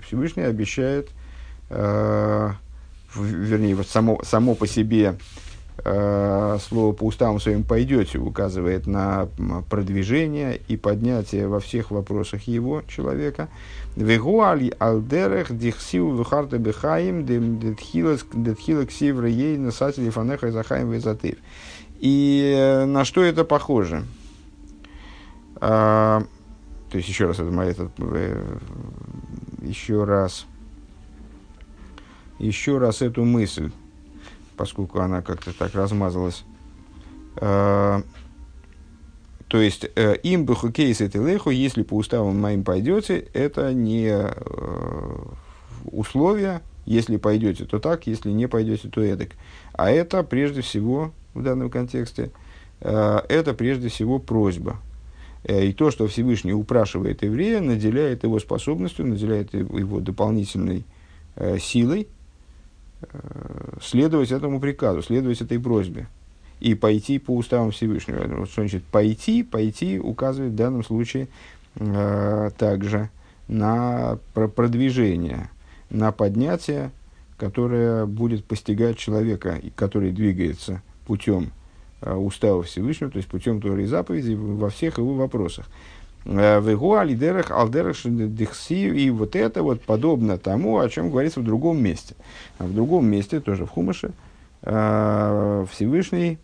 Всевышний 0.06 0.44
обещает, 0.44 1.10
вернее, 1.70 3.74
вот 3.74 3.88
само, 3.88 4.22
само 4.24 4.54
по 4.54 4.66
себе 4.66 5.14
Э, 5.14 5.51
слово 5.84 6.92
по 6.92 7.04
уставам 7.04 7.40
своим 7.40 7.64
пойдете 7.64 8.18
указывает 8.18 8.86
на 8.86 9.28
продвижение 9.68 10.60
и 10.68 10.76
поднятие 10.76 11.48
во 11.48 11.58
всех 11.58 11.90
вопросах 11.90 12.42
его, 12.42 12.82
человека. 12.86 13.48
И 21.98 22.54
э, 22.56 22.84
на 22.84 23.04
что 23.04 23.22
это 23.22 23.44
похоже? 23.44 24.04
А, 25.56 26.22
то 26.90 26.96
есть 26.96 27.08
еще 27.08 27.26
раз 27.26 27.38
это 27.38 27.60
этот, 27.60 27.92
э, 27.98 28.56
еще 29.62 30.04
раз 30.04 30.46
еще 32.38 32.78
раз 32.78 33.02
эту 33.02 33.24
мысль 33.24 33.70
поскольку 34.62 35.00
она 35.00 35.22
как-то 35.22 35.52
так 35.52 35.74
размазалась. 35.74 36.44
А, 37.38 38.00
то 39.48 39.60
есть, 39.60 39.90
э, 39.96 40.14
им 40.22 40.44
бы 40.44 40.54
хукейс 40.54 41.00
это 41.00 41.18
леху, 41.18 41.50
если 41.50 41.82
по 41.82 41.94
уставам 41.94 42.40
моим 42.40 42.62
пойдете, 42.62 43.26
это 43.32 43.74
не 43.74 44.06
э, 44.06 44.30
условия, 45.86 46.62
если 46.86 47.16
пойдете, 47.16 47.64
то 47.64 47.80
так, 47.80 48.06
если 48.06 48.30
не 48.30 48.46
пойдете, 48.46 48.88
то 48.88 49.02
эдак. 49.02 49.30
А 49.72 49.90
это 49.90 50.22
прежде 50.22 50.60
всего, 50.60 51.10
в 51.34 51.42
данном 51.42 51.68
контексте, 51.68 52.30
э, 52.82 53.20
это 53.28 53.54
прежде 53.54 53.88
всего 53.88 54.20
просьба. 54.20 54.76
И 55.42 55.72
то, 55.72 55.90
что 55.90 56.06
Всевышний 56.06 56.52
упрашивает 56.52 57.24
еврея, 57.24 57.60
наделяет 57.60 58.22
его 58.22 58.38
способностью, 58.38 59.06
наделяет 59.06 59.54
его 59.54 59.98
дополнительной 59.98 60.84
силой, 61.58 62.06
Э, 62.06 62.21
следовать 63.80 64.32
этому 64.32 64.60
приказу, 64.60 65.02
следовать 65.02 65.40
этой 65.40 65.58
просьбе 65.58 66.06
и 66.60 66.74
пойти 66.74 67.18
по 67.18 67.34
уставам 67.36 67.72
Всевышнего. 67.72 68.46
Что 68.46 68.62
значит 68.62 68.84
пойти? 68.84 69.42
Пойти 69.42 69.98
указывает 69.98 70.52
в 70.52 70.56
данном 70.56 70.84
случае 70.84 71.28
э, 71.74 72.50
также 72.56 73.10
на 73.48 74.18
продвижение, 74.34 75.50
на 75.90 76.12
поднятие, 76.12 76.92
которое 77.36 78.06
будет 78.06 78.44
постигать 78.44 78.96
человека, 78.96 79.60
который 79.74 80.12
двигается 80.12 80.82
путем 81.04 81.50
э, 82.00 82.14
устава 82.14 82.62
Всевышнего, 82.62 83.10
то 83.10 83.16
есть 83.16 83.28
путем 83.28 83.60
Торы 83.60 83.82
и 83.82 83.86
заповедей 83.86 84.36
во 84.36 84.70
всех 84.70 84.98
его 84.98 85.14
вопросах. 85.14 85.66
Э, 86.24 86.60
Вегу 86.60 86.94
алидерах 86.94 87.50
алдерах 87.50 87.96
дихси, 88.04 88.88
и 88.88 89.10
вот 89.10 89.34
это 89.34 89.62
вот 89.62 89.82
подобно 89.82 90.38
тому, 90.38 90.78
о 90.78 90.88
чем 90.88 91.10
говорится 91.10 91.40
в 91.40 91.44
другом 91.44 91.82
месте. 91.82 92.14
А 92.58 92.64
в 92.64 92.74
другом 92.74 93.06
месте, 93.06 93.40
тоже 93.40 93.66
в 93.66 93.70
Хумаше, 93.70 94.12
э, 94.62 95.66
Всевышний 95.70 96.38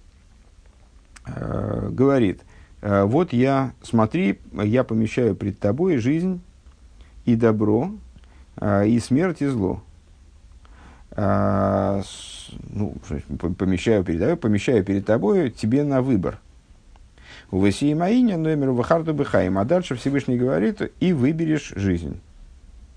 э, 1.26 1.88
говорит, 1.90 2.42
вот 2.80 3.32
я, 3.32 3.72
смотри, 3.82 4.38
я 4.52 4.84
помещаю 4.84 5.34
пред 5.34 5.58
тобой 5.58 5.96
жизнь 5.96 6.40
и 7.24 7.34
добро, 7.34 7.90
и 8.62 9.00
смерть 9.00 9.42
и 9.42 9.46
зло. 9.46 9.82
Ну, 11.16 12.94
помещаю 13.58 14.04
перед 14.04 14.20
тобой, 14.20 14.36
помещаю 14.36 14.84
перед 14.84 15.04
тобой 15.04 15.50
тебе 15.50 15.82
на 15.82 16.02
выбор– 16.02 16.38
у 17.50 17.58
Васии 17.58 17.94
Маиня 17.94 18.36
номер 18.36 18.70
Вахарду 18.70 19.14
Бехаим. 19.14 19.58
А 19.58 19.64
дальше 19.64 19.94
Всевышний 19.94 20.36
говорит, 20.36 20.92
и 21.00 21.12
выберешь 21.12 21.72
жизнь. 21.76 22.20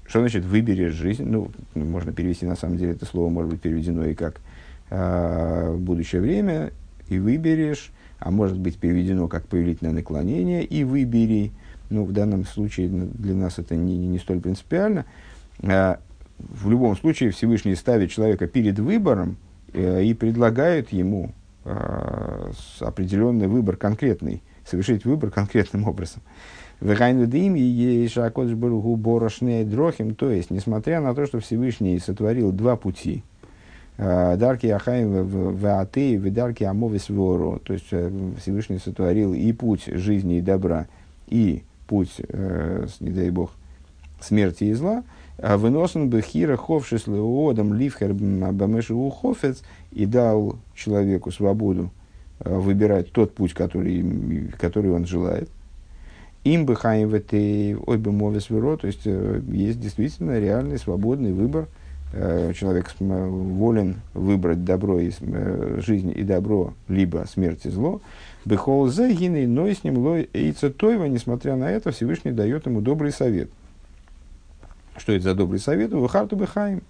Что 0.05 0.19
значит 0.19 0.43
выберешь 0.43 0.93
жизнь? 0.93 1.23
Ну, 1.23 1.51
можно 1.73 2.11
перевести, 2.11 2.45
на 2.45 2.55
самом 2.55 2.77
деле, 2.77 2.91
это 2.91 3.05
слово 3.05 3.29
может 3.29 3.49
быть 3.51 3.61
переведено 3.61 4.05
и 4.05 4.13
как 4.13 4.41
э, 4.89 5.75
будущее 5.77 6.21
время, 6.21 6.73
и 7.07 7.17
выберешь, 7.17 7.91
а 8.19 8.29
может 8.29 8.59
быть 8.59 8.77
переведено 8.77 9.29
как 9.29 9.47
повелительное 9.47 9.93
наклонение, 9.93 10.65
и 10.65 10.83
выбери. 10.83 11.51
Ну, 11.89 12.03
в 12.03 12.11
данном 12.11 12.45
случае 12.45 12.89
для 12.89 13.35
нас 13.35 13.57
это 13.57 13.75
не, 13.75 13.95
не 13.95 14.19
столь 14.19 14.41
принципиально. 14.41 15.05
Э, 15.63 15.95
в 16.39 16.69
любом 16.69 16.97
случае 16.97 17.31
Всевышний 17.31 17.75
ставит 17.75 18.11
человека 18.11 18.47
перед 18.47 18.79
выбором 18.79 19.37
э, 19.71 20.03
и 20.03 20.13
предлагает 20.13 20.91
ему 20.91 21.31
э, 21.65 22.52
определенный 22.80 23.47
выбор 23.47 23.78
конкретный, 23.78 24.41
совершить 24.65 25.06
выбор 25.06 25.32
конкретным 25.36 25.88
образом. 25.88 26.21
Дрохим, 29.63 30.15
то 30.15 30.32
есть, 30.32 30.50
несмотря 30.50 31.00
на 31.00 31.13
то, 31.13 31.28
что 31.28 31.39
Всевышний 31.39 32.00
сотворил 32.00 32.52
два 32.52 32.76
пути, 32.76 33.24
э, 33.97 34.36
Дарки 34.38 34.65
Ахаим 34.67 35.28
Вааты 35.58 36.13
и 36.13 36.17
Дарки 36.17 36.63
Амовис 36.63 37.10
Вору, 37.10 37.62
то 37.63 37.74
есть 37.74 37.88
э, 37.91 38.12
Всевышний 38.39 38.80
сотворил 38.80 39.34
и 39.36 39.52
путь 39.54 39.86
жизни 39.86 40.38
и 40.38 40.41
добра, 40.41 40.88
и 41.28 41.63
путь, 41.86 42.15
э, 42.17 42.88
не 43.00 43.12
дай 43.12 43.30
бог, 43.30 43.52
смерти 44.19 44.63
и 44.65 44.74
зла, 44.74 45.04
выносен 45.41 46.10
бы 46.10 46.21
хира 46.21 46.56
ховшис 46.56 47.08
леодом 47.08 47.73
ливхер 47.73 48.13
бамешу 48.13 49.10
хофец 49.10 49.63
и 49.91 50.06
дал 50.06 50.58
человеку 50.75 51.32
свободу 51.32 51.89
э, 52.39 52.56
выбирать 52.56 53.12
тот 53.12 53.34
путь, 53.34 53.54
который, 53.54 54.51
который 54.60 54.91
он 54.91 55.06
желает. 55.06 55.49
Им 56.43 56.65
бы 56.65 56.75
хаим 56.75 57.10
в 57.10 57.15
этой 57.15 57.75
ой 57.75 57.97
бы 57.97 58.12
мовес 58.12 58.45
то 58.45 58.80
есть 58.84 59.01
э, 59.06 59.41
есть 59.51 59.80
действительно 59.80 60.39
реальный 60.39 60.77
свободный 60.77 61.34
выбор. 61.34 61.67
Э, 62.13 62.54
человек 62.56 62.93
волен 62.99 64.01
выбрать 64.13 64.63
добро 64.63 64.99
и 64.99 65.12
жизнь 65.77 66.13
и 66.15 66.23
добро, 66.23 66.75
либо 66.88 67.25
смерть 67.32 67.65
и 67.65 67.69
зло. 67.69 68.01
Бехол 68.45 68.88
загины, 68.88 69.47
но 69.47 69.67
и 69.67 69.73
с 69.73 69.84
ним 69.84 69.97
лой 69.97 70.30
эйца 70.34 70.69
тойва, 70.69 71.06
несмотря 71.06 71.56
на 71.56 71.71
это, 71.71 71.91
Всевышний 71.91 72.32
дает 72.32 72.67
ему 72.67 72.82
добрый 72.82 73.12
совет– 73.12 73.49
что 74.97 75.13
это 75.13 75.23
за 75.23 75.36
добрый 75.36 75.60
совет? 75.60 75.91
Вахарту 75.91 76.36
бехаим. 76.36 76.84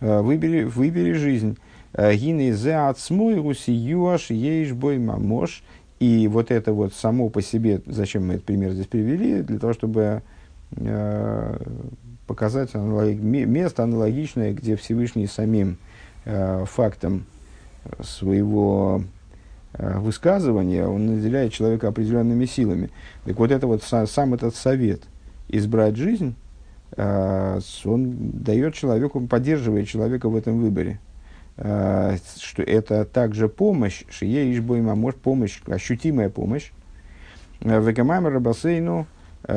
Э, 0.00 0.20
выбери, 0.20 0.64
выбери 0.64 1.12
жизнь. 1.12 1.58
Э, 1.92 2.14
Гины 2.14 2.52
ацмой 2.52 3.36
руси 3.36 3.72
юаш 3.72 4.30
ейш 4.30 4.72
бой 4.72 4.98
мамош. 4.98 5.62
И 6.00 6.28
вот 6.28 6.50
это 6.50 6.72
вот 6.72 6.94
само 6.94 7.28
по 7.28 7.42
себе, 7.42 7.80
зачем 7.86 8.28
мы 8.28 8.34
этот 8.34 8.46
пример 8.46 8.72
здесь 8.72 8.86
привели? 8.86 9.42
Для 9.42 9.58
того, 9.58 9.72
чтобы 9.72 10.22
э, 10.76 11.58
показать 12.26 12.74
аналог, 12.74 13.16
место 13.18 13.82
аналогичное, 13.82 14.52
где 14.52 14.76
Всевышний 14.76 15.26
самим 15.26 15.78
э, 16.24 16.64
фактом 16.66 17.24
своего 18.00 19.02
высказывания, 19.72 20.86
он 20.86 21.06
наделяет 21.06 21.52
человека 21.52 21.88
определенными 21.88 22.46
силами. 22.46 22.90
Так 23.24 23.38
вот 23.38 23.50
это 23.50 23.66
вот 23.66 23.82
сам 23.82 24.34
этот 24.34 24.56
совет 24.56 25.02
избрать 25.48 25.96
жизнь, 25.96 26.34
он 26.98 28.16
дает 28.32 28.74
человеку, 28.74 29.20
поддерживает 29.26 29.86
человека 29.88 30.28
в 30.28 30.36
этом 30.36 30.60
выборе. 30.60 30.98
Э, 31.60 32.16
что 32.40 32.62
это 32.62 33.04
также 33.04 33.48
помощь, 33.48 34.04
шие 34.08 34.54
ишбойма, 34.54 34.94
может 34.94 35.20
помощь, 35.20 35.60
ощутимая 35.66 36.30
помощь. 36.30 36.70
Э, 37.60 37.80
Вегамаймер 37.80 38.34
Рабасейну 38.34 39.06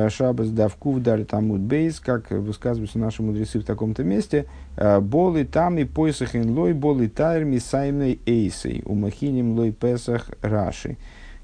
Шабас 0.08 0.48
Давку 0.50 0.92
вдали 0.92 1.24
Тамуд 1.24 1.60
Бейс, 1.60 2.00
как 2.00 2.30
высказываются 2.30 2.98
наши 2.98 3.22
мудрецы 3.22 3.58
в 3.58 3.64
таком-то 3.64 4.04
месте, 4.04 4.46
Болы 4.76 5.44
там 5.44 5.76
и 5.76 5.84
поисахин 5.84 6.56
лой, 6.56 6.72
болы 6.72 7.08
тайр 7.08 7.44
мисаймной 7.44 8.20
эйсей, 8.24 8.82
умахиним 8.84 9.58
лой 9.58 9.72
песах 9.72 10.30
раши. 10.40 10.96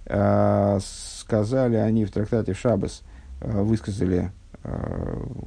Сказали 0.07 1.77
они 1.77 2.05
в 2.05 2.13
трактате 2.13 2.53
в 2.55 2.59
Шабас, 2.59 3.03
высказали 3.41 4.31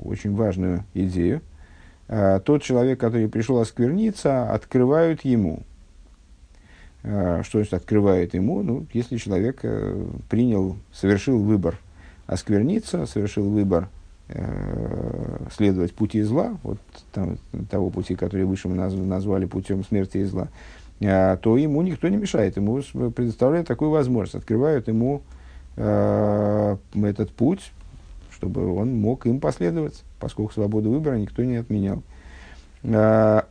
очень 0.04 0.36
важную 0.36 0.86
идею. 0.93 1.41
Э, 2.12 2.41
тот 2.43 2.62
человек, 2.62 3.00
который 3.00 3.30
пришел 3.30 3.60
оскверниться, 3.60 4.52
открывают 4.52 5.24
ему. 5.24 5.62
Э, 7.04 7.41
что 7.43 7.60
значит 7.60 7.74
открывает 7.74 8.34
ему? 8.34 8.62
Ну, 8.63 8.86
если 8.91 9.15
человек 9.15 9.62
принял, 10.30 10.76
совершил 10.91 11.41
выбор 11.41 11.78
оскверниться, 12.28 13.06
совершил 13.06 13.50
выбор 13.50 13.88
следовать 15.54 15.93
пути 15.93 16.21
зла, 16.21 16.58
вот 16.63 16.80
там, 17.12 17.38
того 17.69 17.89
пути, 17.89 18.15
который 18.15 18.45
выше 18.45 18.69
мы 18.69 18.76
назвали 18.76 19.45
путем 19.45 19.84
смерти 19.84 20.19
и 20.19 20.24
зла, 20.24 20.47
то 21.02 21.58
ему 21.58 21.82
никто 21.82 22.08
не 22.08 22.15
мешает, 22.15 22.56
ему 22.56 22.82
предоставляют 23.12 23.67
такую 23.67 23.91
возможность, 23.91 24.36
открывают 24.36 24.88
ему 24.88 25.21
этот 25.76 27.32
путь, 27.36 27.74
чтобы 28.41 28.73
он 28.73 28.95
мог 28.95 29.27
им 29.27 29.39
последовать, 29.39 30.04
поскольку 30.19 30.51
свободу 30.51 30.89
выбора 30.89 31.17
никто 31.17 31.43
не 31.43 31.58
отменял. 31.58 32.01
А, 32.84 33.45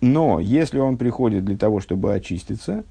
но 0.00 0.40
если 0.40 0.80
он 0.80 0.96
приходит 0.96 1.44
для 1.44 1.56
того, 1.56 1.78
чтобы 1.78 2.12
очиститься, 2.12 2.82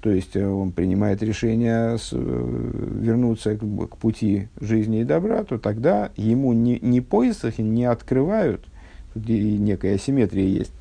то 0.00 0.10
есть 0.10 0.34
э, 0.34 0.44
он 0.44 0.72
принимает 0.72 1.22
решение 1.22 1.96
э, 1.96 2.70
вернуться 3.00 3.56
к, 3.56 3.96
пути 3.98 4.48
жизни 4.60 5.02
и 5.02 5.04
добра, 5.04 5.44
то 5.44 5.58
тогда 5.58 6.10
ему 6.16 6.52
ни 6.52 6.98
поясах 6.98 7.58
не 7.58 7.84
открывают, 7.84 8.64
тут 9.14 9.28
и 9.28 9.58
некая 9.58 9.94
асимметрия 9.94 10.46
есть, 10.46 10.72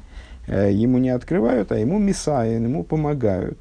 ему 0.47 0.97
не 0.97 1.10
открывают, 1.10 1.71
а 1.71 1.78
ему 1.78 2.00
мисаин, 2.00 2.63
ему 2.63 2.84
помогают. 2.84 3.60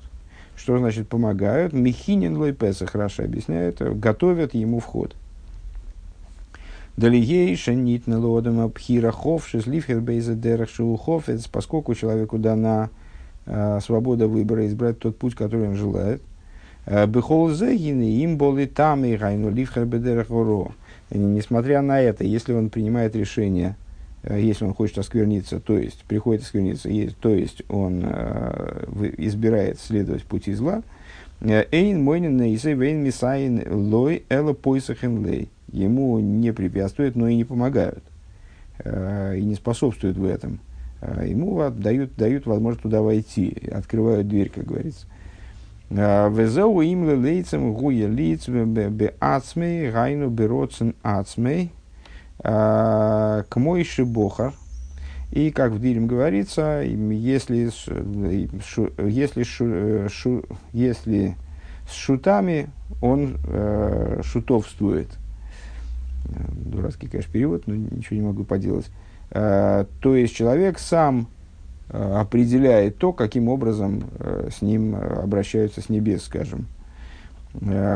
Что 0.56 0.78
значит 0.78 1.08
помогают? 1.08 1.74
Михинин 1.74 2.38
лой 2.38 2.56
Раша 2.94 3.24
объясняет, 3.24 3.82
готовят 4.00 4.54
ему 4.54 4.80
вход. 4.80 5.14
Далиейша 7.00 7.72
нитна 7.72 8.18
лодом 8.18 8.60
абхира 8.60 9.10
ховши 9.10 9.62
сливхер 9.62 10.02
бейза 10.02 10.34
дерах 10.34 10.68
шоухофец, 10.68 11.46
поскольку 11.46 11.94
человеку 11.94 12.36
дана 12.36 12.90
э, 13.46 13.78
свобода 13.82 14.28
выбора 14.28 14.66
избрать 14.66 14.98
тот 14.98 15.16
путь, 15.16 15.34
который 15.34 15.68
он 15.68 15.76
желает. 15.76 16.20
Бехолзе 16.84 17.74
им 17.74 18.36
боли 18.36 18.66
там 18.66 19.06
и 19.06 19.16
гайну 19.16 19.48
ливхер 19.48 19.86
бедерах 19.86 20.26
Несмотря 21.10 21.80
на 21.80 22.02
это, 22.02 22.24
если 22.24 22.52
он 22.52 22.68
принимает 22.68 23.16
решение, 23.16 23.76
если 24.22 24.66
он 24.66 24.74
хочет 24.74 24.98
оскверниться, 24.98 25.58
то 25.58 25.78
есть 25.78 26.04
приходит 26.06 26.42
оскверниться, 26.42 26.90
то 27.18 27.30
есть 27.30 27.62
он 27.70 28.04
избирает 29.16 29.80
следовать 29.80 30.24
пути 30.24 30.52
зла, 30.52 30.82
Эйн 31.40 32.02
мойнин 32.02 32.36
нейсей 32.36 32.74
вейн 32.74 33.10
лой 33.70 34.24
эла 34.28 34.52
пойсахен 34.52 35.24
лей 35.24 35.48
ему 35.72 36.18
не 36.18 36.52
препятствуют, 36.52 37.16
но 37.16 37.28
и 37.28 37.36
не 37.36 37.44
помогают, 37.44 38.02
э, 38.78 39.36
и 39.38 39.42
не 39.42 39.54
способствуют 39.54 40.16
в 40.16 40.24
этом. 40.24 40.60
Э, 41.00 41.24
ему 41.26 41.70
дают, 41.70 42.16
дают 42.16 42.46
возможность 42.46 42.82
туда 42.82 43.02
войти, 43.02 43.68
открывают 43.72 44.28
дверь, 44.28 44.50
как 44.50 44.64
говорится. 44.64 45.06
Э, 45.90 46.28
Везеу 46.30 46.80
им 46.80 47.22
лейцем 47.22 47.72
гуя 47.72 48.08
лиц 48.08 48.48
бе 48.48 49.14
ацмей 49.20 49.90
гайну 49.90 50.28
бероцен 50.28 50.94
ацмей 51.02 51.72
к 52.42 53.46
мойши 53.56 54.06
бохар. 54.06 54.54
И 55.30 55.50
как 55.50 55.72
в 55.72 55.80
Дилем 55.80 56.06
говорится, 56.06 56.80
если, 56.82 57.70
если, 59.06 59.44
если 60.72 61.36
с 61.86 61.92
шутами 61.92 62.70
он 63.02 63.36
шутовствует, 64.22 65.08
Дурацкий, 66.50 67.08
конечно, 67.08 67.32
перевод, 67.32 67.66
но 67.66 67.74
ничего 67.74 68.16
не 68.16 68.26
могу 68.26 68.44
поделать. 68.44 68.90
А, 69.30 69.86
то 70.00 70.16
есть 70.16 70.34
человек 70.34 70.78
сам 70.78 71.28
а, 71.88 72.20
определяет 72.20 72.98
то, 72.98 73.12
каким 73.12 73.48
образом 73.48 74.04
с 74.50 74.62
ним 74.62 74.94
обращаются 74.96 75.80
с 75.80 75.88
небес, 75.88 76.24
скажем, 76.24 76.66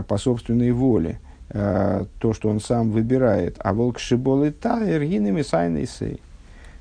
по 0.09 0.17
собственной 0.19 0.73
воле. 0.73 1.19
То, 1.49 2.33
что 2.33 2.49
он 2.49 2.59
сам 2.59 2.91
выбирает. 2.91 3.57
А 3.61 3.75
волк 3.75 4.01
шиболы 4.01 4.51
та, 4.51 4.83
эргинами 4.83 5.43
сайной 5.43 5.87
сей. 5.87 6.21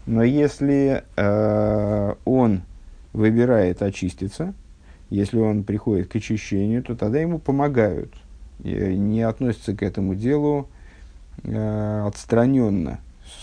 Но 0.08 0.24
если 0.24 1.04
он 2.26 2.62
выбирает 3.12 3.84
очиститься, 3.84 4.54
если 5.12 5.38
он 5.38 5.64
приходит 5.64 6.08
к 6.08 6.16
очищению, 6.16 6.82
то 6.82 6.96
тогда 6.96 7.20
ему 7.20 7.38
помогают. 7.38 8.12
Не 8.64 9.22
относятся 9.22 9.76
к 9.76 9.84
этому 9.84 10.16
делу 10.16 10.70
э, 10.70 10.83
отстраненно 11.44 13.00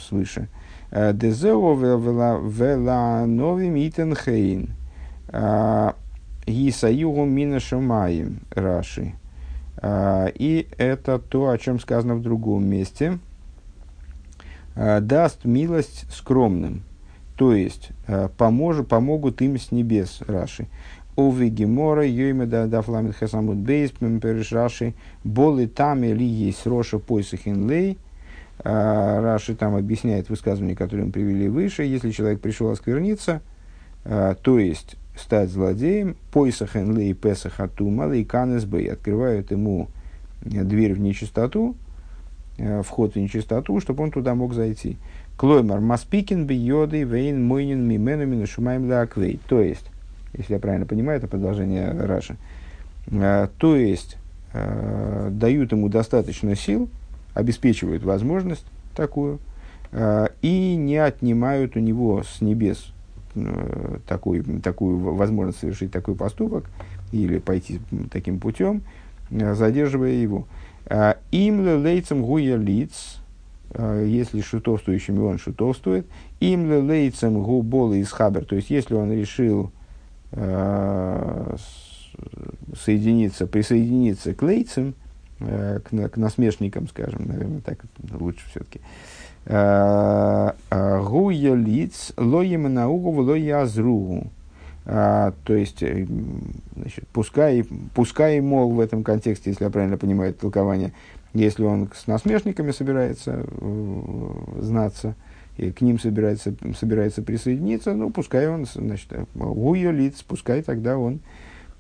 свыше. 0.09 0.49
Э, 0.91 1.13
Дезео 1.13 1.75
вела 1.75 3.27
новим 3.27 3.77
итенхейн. 3.77 4.71
Э, 5.29 5.93
Гисаюгу 6.47 7.25
мина 7.25 7.61
раши. 8.51 9.15
Э, 9.77 10.29
и 10.35 10.69
это 10.79 11.19
то, 11.19 11.51
о 11.51 11.59
чем 11.59 11.79
сказано 11.79 12.17
в 12.17 12.23
другом 12.23 12.67
месте. 12.67 13.19
Даст 14.77 15.45
милость 15.45 16.07
скромным. 16.11 16.85
То 17.37 17.53
есть, 17.55 17.91
помож, 18.37 18.85
помогут 18.87 19.43
им 19.43 19.59
с 19.59 19.73
небес, 19.73 20.23
Раши. 20.27 20.69
Ови 21.21 21.51
Гемора, 21.51 22.07
Йойма 22.07 22.47
да 22.47 22.67
Дафламит 22.67 23.15
Хасамут 23.15 23.59
Бейс, 23.59 23.91
Переш 23.91 24.53
Раши, 24.53 24.95
Болы 25.23 25.67
там 25.67 26.03
или 26.03 26.25
есть 26.25 26.67
Роша 26.67 26.99
Пойсахин 26.99 27.69
Лей. 27.69 27.99
А, 28.63 29.21
Раши 29.21 29.55
там 29.55 29.77
объясняет 29.77 30.31
высказывание, 30.31 30.75
которое 30.75 31.05
мы 31.05 31.13
привели 31.13 31.49
выше. 31.49 31.83
Если 31.83 32.11
человек 32.11 32.41
пришел 32.41 32.71
оскверниться, 32.71 33.43
а, 34.05 34.35
то 34.35 34.59
есть 34.59 34.97
стать 35.15 35.51
злодеем, 35.51 36.17
Пойсахин 36.33 36.97
Лей 36.97 37.13
Песахатума 37.13 38.11
Лей 38.11 38.25
Канес 38.25 38.65
Бей, 38.65 38.91
открывают 38.91 39.51
ему 39.51 39.89
дверь 40.43 40.95
в 40.95 41.01
нечистоту, 41.01 41.77
а, 42.59 42.83
вход 42.83 43.15
в 43.15 43.17
нечистоту, 43.17 43.79
чтобы 43.81 44.05
он 44.05 44.11
туда 44.11 44.35
мог 44.35 44.55
зайти. 44.55 44.97
Клоймар 45.37 45.81
Маспикин 45.81 46.47
Бейоды 46.47 47.03
Вейн 47.03 47.45
Мойнин 47.45 47.87
Мимену 47.87 48.25
Минушумаем 48.25 48.89
Лаквей. 48.89 49.39
То 49.49 49.61
есть, 49.61 49.90
если 50.33 50.55
я 50.55 50.59
правильно 50.59 50.87
понимаю, 50.87 51.19
это 51.19 51.27
продолжение 51.27 51.91
Раши. 51.91 52.37
Э, 53.11 53.49
то 53.59 53.77
есть, 53.77 54.17
э, 54.53 55.29
дают 55.33 55.73
ему 55.73 55.89
достаточно 55.89 56.55
сил, 56.55 56.89
обеспечивают 57.35 58.03
возможность 58.03 58.67
такую, 58.95 59.39
э, 59.93 60.29
и 60.43 60.77
не 60.77 60.97
отнимают 60.97 61.77
у 61.77 61.81
него 61.81 62.23
с 62.23 62.41
небес 62.41 62.93
такой, 64.09 64.43
такую 64.61 64.99
возможность 65.15 65.61
совершить 65.61 65.93
такой 65.93 66.17
поступок 66.17 66.65
или 67.13 67.39
пойти 67.39 67.79
таким 68.11 68.41
путем, 68.41 68.83
задерживая 69.31 70.15
его. 70.15 70.49
Им 71.31 71.85
лейцем 71.85 72.23
гуя 72.23 72.57
лиц, 72.57 73.21
если 73.79 74.41
шутовствующими 74.41 75.21
он 75.21 75.39
шутовствует, 75.39 76.07
им 76.41 76.89
лейцем 76.89 77.41
гу 77.41 77.63
болы 77.63 78.01
из 78.01 78.11
хабер, 78.11 78.45
то 78.45 78.57
есть 78.57 78.69
если 78.69 78.95
он 78.95 79.13
решил 79.13 79.71
соединиться, 82.77 83.47
присоединиться 83.47 84.35
к 84.35 84.43
лейцам, 84.43 84.95
э, 85.41 85.81
к, 85.81 86.09
к 86.11 86.17
насмешникам, 86.17 86.89
скажем, 86.89 87.27
наверное, 87.27 87.61
так 87.61 87.79
лучше 88.13 88.47
все-таки. 88.51 88.81
Э, 89.47 90.53
Гуя 90.71 91.55
лиц 91.55 92.13
лоем 92.17 92.73
наугу 92.73 93.23
лоязругу. 93.23 94.31
То 94.85 95.35
есть, 95.47 95.85
значит, 96.75 97.07
пускай, 97.13 97.65
пускай, 97.95 98.41
мол, 98.41 98.71
в 98.73 98.81
этом 98.81 99.05
контексте, 99.05 99.51
если 99.51 99.65
я 99.65 99.71
правильно 99.71 99.99
понимаю 99.99 100.31
это 100.31 100.41
толкование, 100.41 100.93
если 101.33 101.65
он 101.65 101.91
с 101.95 102.07
насмешниками 102.07 102.73
собирается 102.73 103.45
знаться, 104.59 105.15
и 105.61 105.73
к 105.73 105.83
ним 105.83 105.99
собирается, 105.99 106.55
собирается 106.79 107.23
присоединиться, 107.23 107.93
ну, 107.93 108.09
пускай 108.09 108.49
он, 108.49 108.65
значит, 108.65 109.13
уйо 109.35 109.91
лиц, 109.91 110.23
пускай 110.27 110.63
тогда 110.63 110.97
он 110.97 111.21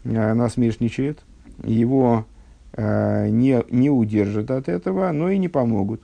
э, 0.05 0.35
насмешничает, 0.35 1.21
его 1.64 2.27
э, 2.75 3.29
не, 3.31 3.64
не 3.71 3.88
удержат 3.88 4.51
от 4.51 4.69
этого, 4.69 5.11
но 5.12 5.31
и 5.31 5.38
не 5.38 5.49
помогут. 5.49 6.03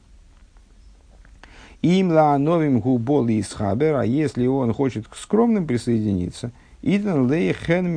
Им 1.83 2.13
ла 2.13 2.39
новим 2.39 2.81
губол 2.81 3.29
из 3.29 3.53
хабер, 3.53 3.97
а 3.97 4.07
если 4.07 4.47
он 4.47 4.73
хочет 4.73 5.07
к 5.07 5.15
скромным 5.15 5.67
присоединиться, 5.67 6.53
идан 6.81 7.31
лей 7.31 7.53
хен 7.53 7.89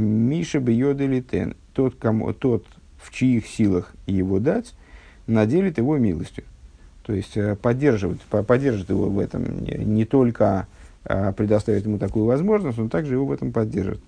миша 0.00 0.60
бьёделитен, 0.60 1.56
тот, 1.74 1.96
кому, 1.96 2.32
тот, 2.32 2.64
в 2.96 3.12
чьих 3.12 3.46
силах 3.46 3.92
его 4.06 4.38
дать, 4.38 4.74
наделит 5.26 5.76
его 5.76 5.98
милостью. 5.98 6.44
То 7.04 7.12
есть 7.12 7.36
э, 7.36 7.54
поддерживает, 7.54 8.20
поддержит 8.22 8.88
его 8.88 9.10
в 9.10 9.18
этом, 9.18 9.64
не, 9.64 10.04
только 10.06 10.66
а, 11.04 11.32
предоставит 11.32 11.84
ему 11.84 11.98
такую 11.98 12.24
возможность, 12.24 12.78
но 12.78 12.88
также 12.88 13.14
его 13.14 13.26
в 13.26 13.32
этом 13.32 13.52
поддержит. 13.52 14.00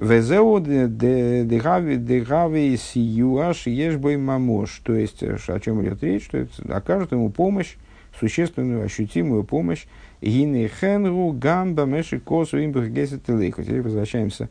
Везеу 0.00 0.60
дегави 0.60 2.76
сиюаш 2.76 3.66
ешбой 3.66 4.16
мамош. 4.16 4.80
То 4.84 4.94
есть, 4.94 5.24
э, 5.24 5.36
о 5.48 5.60
чем 5.60 5.82
идет 5.82 6.04
речь, 6.04 6.24
что 6.24 6.38
это 6.38 6.76
окажет 6.76 7.10
ему 7.10 7.30
помощь, 7.30 7.74
существенную, 8.18 8.84
ощутимую 8.84 9.42
помощь. 9.42 9.86
Гины 10.22 10.70
хенгу 10.80 11.32
гамба 11.32 11.84
меши 11.84 12.20
косу 12.20 12.58
Теперь 12.58 13.82
возвращаемся 13.82 14.48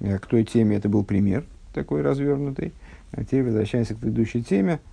э, 0.00 0.18
к 0.18 0.26
той 0.26 0.42
теме, 0.42 0.76
это 0.76 0.88
был 0.88 1.04
пример 1.04 1.44
такой 1.72 2.02
развернутый. 2.02 2.72
А 3.12 3.22
теперь 3.22 3.44
возвращаемся 3.44 3.94
к 3.94 3.98
предыдущей 3.98 4.42
теме– 4.42 4.80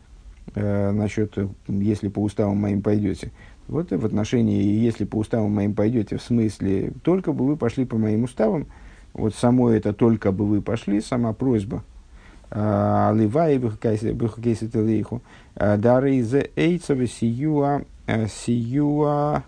э, 0.56 0.92
насчет, 0.92 1.38
если 1.68 2.10
по 2.10 2.20
уставам 2.20 2.58
моим 2.58 2.82
пойдете. 2.82 3.32
Вот 3.68 3.92
в 3.92 4.06
отношении, 4.06 4.62
если 4.62 5.06
по 5.06 5.18
уставам 5.18 5.52
моим 5.52 5.74
пойдете, 5.74 6.18
в 6.18 6.22
смысле, 6.22 6.92
только 7.04 7.32
бы 7.32 7.48
вы 7.48 7.56
пошли 7.56 7.86
по 7.86 7.98
моим 7.98 8.24
уставам, 8.24 8.68
вот 9.14 9.36
само 9.36 9.70
это 9.70 9.94
только 9.94 10.32
бы 10.32 10.46
вы 10.46 10.62
пошли, 10.62 11.02
сама 11.02 11.34
просьба. 11.34 11.84
Аливай 12.50 13.58
бихукейси 13.58 14.68
телейху. 14.68 15.22
Дары 15.56 16.16
из 16.18 16.34
эйцева 16.34 17.08
сиюа 17.08 17.84
сиюа 18.28 19.44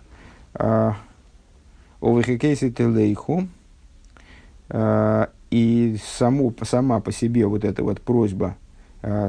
овихекейси 2.00 2.70
телейху. 2.70 3.48
И 5.50 5.96
саму, 6.02 6.54
сама 6.62 7.00
по 7.00 7.12
себе 7.12 7.46
вот 7.46 7.64
эта 7.64 7.84
вот 7.84 8.00
просьба, 8.00 8.56
Э, 8.56 8.65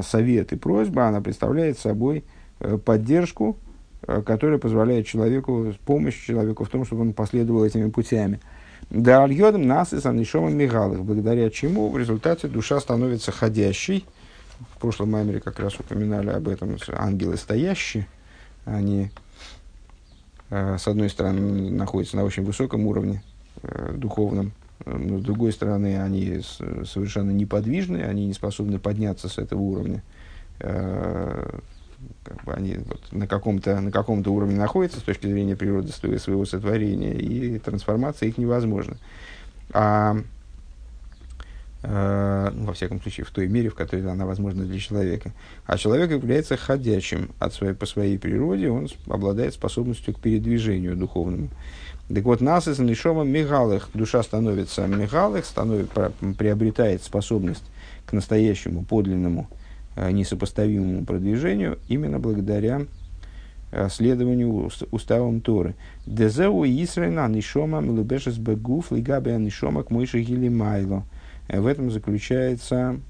совет 0.02 0.52
и 0.52 0.56
просьба, 0.56 1.06
она 1.06 1.20
представляет 1.20 1.78
собой 1.78 2.24
э, 2.60 2.78
поддержку 2.78 3.56
э, 4.06 4.22
которая 4.22 4.58
позволяет 4.58 5.06
человеку, 5.06 5.74
помощь 5.84 6.26
человеку 6.26 6.64
в 6.64 6.68
том, 6.68 6.84
чтобы 6.84 7.02
он 7.02 7.12
последовал 7.12 7.64
этими 7.64 7.88
путями. 7.88 8.40
Да 8.90 9.24
альйодом 9.24 9.66
нас 9.66 9.92
и 9.92 10.00
санишома 10.00 10.50
мигалых, 10.50 11.04
благодаря 11.04 11.50
чему 11.50 11.90
в 11.90 11.98
результате 11.98 12.48
душа 12.48 12.80
становится 12.80 13.32
ходящей. 13.32 14.04
В 14.74 14.80
прошлом 14.80 15.12
маймере 15.12 15.40
как 15.40 15.60
раз 15.60 15.78
упоминали 15.78 16.30
об 16.30 16.48
этом 16.48 16.76
ангелы 16.92 17.36
стоящие. 17.36 18.06
Они, 18.64 19.10
э, 20.50 20.76
с 20.78 20.88
одной 20.88 21.10
стороны, 21.10 21.70
находятся 21.70 22.16
на 22.16 22.24
очень 22.24 22.44
высоком 22.44 22.86
уровне 22.86 23.22
э, 23.62 23.92
духовном, 23.94 24.52
но 24.84 25.18
с 25.18 25.22
другой 25.22 25.52
стороны, 25.52 26.00
они 26.00 26.40
совершенно 26.84 27.30
неподвижны, 27.30 27.98
они 27.98 28.26
не 28.26 28.32
способны 28.32 28.78
подняться 28.78 29.28
с 29.28 29.38
этого 29.38 29.60
уровня. 29.60 30.02
Э, 30.60 31.58
как 32.22 32.44
бы 32.44 32.52
они 32.54 32.76
вот 32.76 33.00
на 33.12 33.26
каком-то 33.26 33.80
на 33.80 33.90
каком-то 33.90 34.30
уровне 34.32 34.56
находятся 34.56 35.00
с 35.00 35.02
точки 35.02 35.26
зрения 35.26 35.56
природы 35.56 35.90
своего 35.92 36.44
сотворения, 36.44 37.14
и 37.14 37.58
трансформация 37.58 38.28
их 38.28 38.38
невозможна. 38.38 38.96
А 39.72 40.16
э, 41.82 42.50
ну, 42.54 42.66
во 42.66 42.72
всяком 42.72 43.00
случае, 43.00 43.26
в 43.26 43.30
той 43.30 43.48
мере, 43.48 43.70
в 43.70 43.74
которой 43.74 44.08
она 44.10 44.26
возможна 44.26 44.64
для 44.64 44.78
человека. 44.78 45.32
А 45.66 45.76
человек 45.76 46.10
является 46.10 46.56
ходячим 46.56 47.30
от 47.38 47.52
своей, 47.52 47.74
по 47.74 47.86
своей 47.86 48.18
природе, 48.18 48.70
он 48.70 48.88
обладает 49.08 49.54
способностью 49.54 50.14
к 50.14 50.20
передвижению 50.20 50.96
духовному. 50.96 51.48
Так 52.12 52.24
вот, 52.24 52.40
нас 52.40 52.66
из 52.66 52.78
Нишома 52.78 53.24
Мигалых, 53.24 53.90
душа 53.92 54.22
становится 54.22 54.86
Мигалых, 54.86 55.44
становится, 55.44 56.12
приобретает 56.38 57.02
способность 57.02 57.64
к 58.06 58.14
настоящему, 58.14 58.82
подлинному, 58.82 59.46
э, 59.94 60.10
несопоставимому 60.10 61.04
продвижению 61.04 61.78
именно 61.86 62.18
благодаря 62.18 62.86
э, 63.72 63.88
следованию 63.90 64.70
уставам 64.90 65.42
Торы. 65.42 65.74
Дезеу 66.06 66.64
Исраина 66.64 67.28
Нишома 67.28 67.80
Милубешес 67.80 68.38
Бегуф 68.38 68.90
Лигабе 68.90 69.36
Нишома 69.36 69.82
к 69.82 69.90
Мойши 69.90 70.24
Майло. 70.48 71.04
Э, 71.48 71.60
в 71.60 71.66
этом 71.66 71.90
заключается 71.90 73.00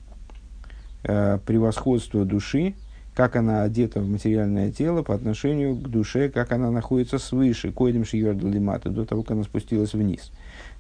превосходство 1.01 2.25
души 2.25 2.75
как 3.19 3.35
она 3.35 3.65
одета 3.65 3.99
в 3.99 4.09
материальное 4.09 4.71
тело 4.71 5.03
по 5.03 5.13
отношению 5.13 5.75
к 5.75 5.89
душе, 5.89 6.29
как 6.29 6.53
она 6.53 6.71
находится 6.71 7.19
свыше, 7.19 7.73
койдем 7.73 8.05
шиёрдалимата, 8.05 8.91
до 8.91 9.05
того, 9.05 9.25
как 9.25 9.33
она 9.33 9.43
спустилась 9.43 9.93
вниз. 9.93 10.31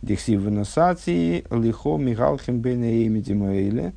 Дексив 0.02 0.42
в 0.42 0.48
носации 0.48 1.44
лихо 1.50 1.96
мигалхим 1.96 2.60
бене 2.60 3.92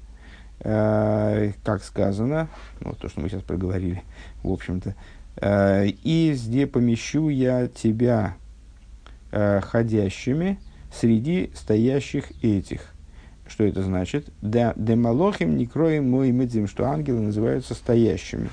э, 0.60 1.52
как 1.64 1.84
сказано, 1.84 2.50
ну, 2.80 2.96
то, 3.00 3.10
что 3.10 3.22
мы 3.22 3.30
сейчас 3.30 3.44
проговорили, 3.44 4.02
в 4.42 4.52
общем-то, 4.52 4.96
э, 5.36 5.90
и 5.90 6.34
здесь 6.34 6.68
помещу 6.68 7.30
я 7.30 7.68
тебя 7.68 8.38
э, 9.32 9.62
ходящими 9.62 10.58
среди 10.92 11.52
стоящих 11.54 12.32
этих. 12.44 12.91
Что 13.52 13.66
это 13.66 13.84
значит? 13.84 14.30
Да, 14.42 14.74
демалохим 14.78 15.58
не 15.58 15.66
кроем 15.66 16.10
мой 16.10 16.32
медим, 16.32 16.68
что 16.68 16.86
ангелы 16.86 17.20
называются 17.20 17.74
стоящими. 17.74 18.50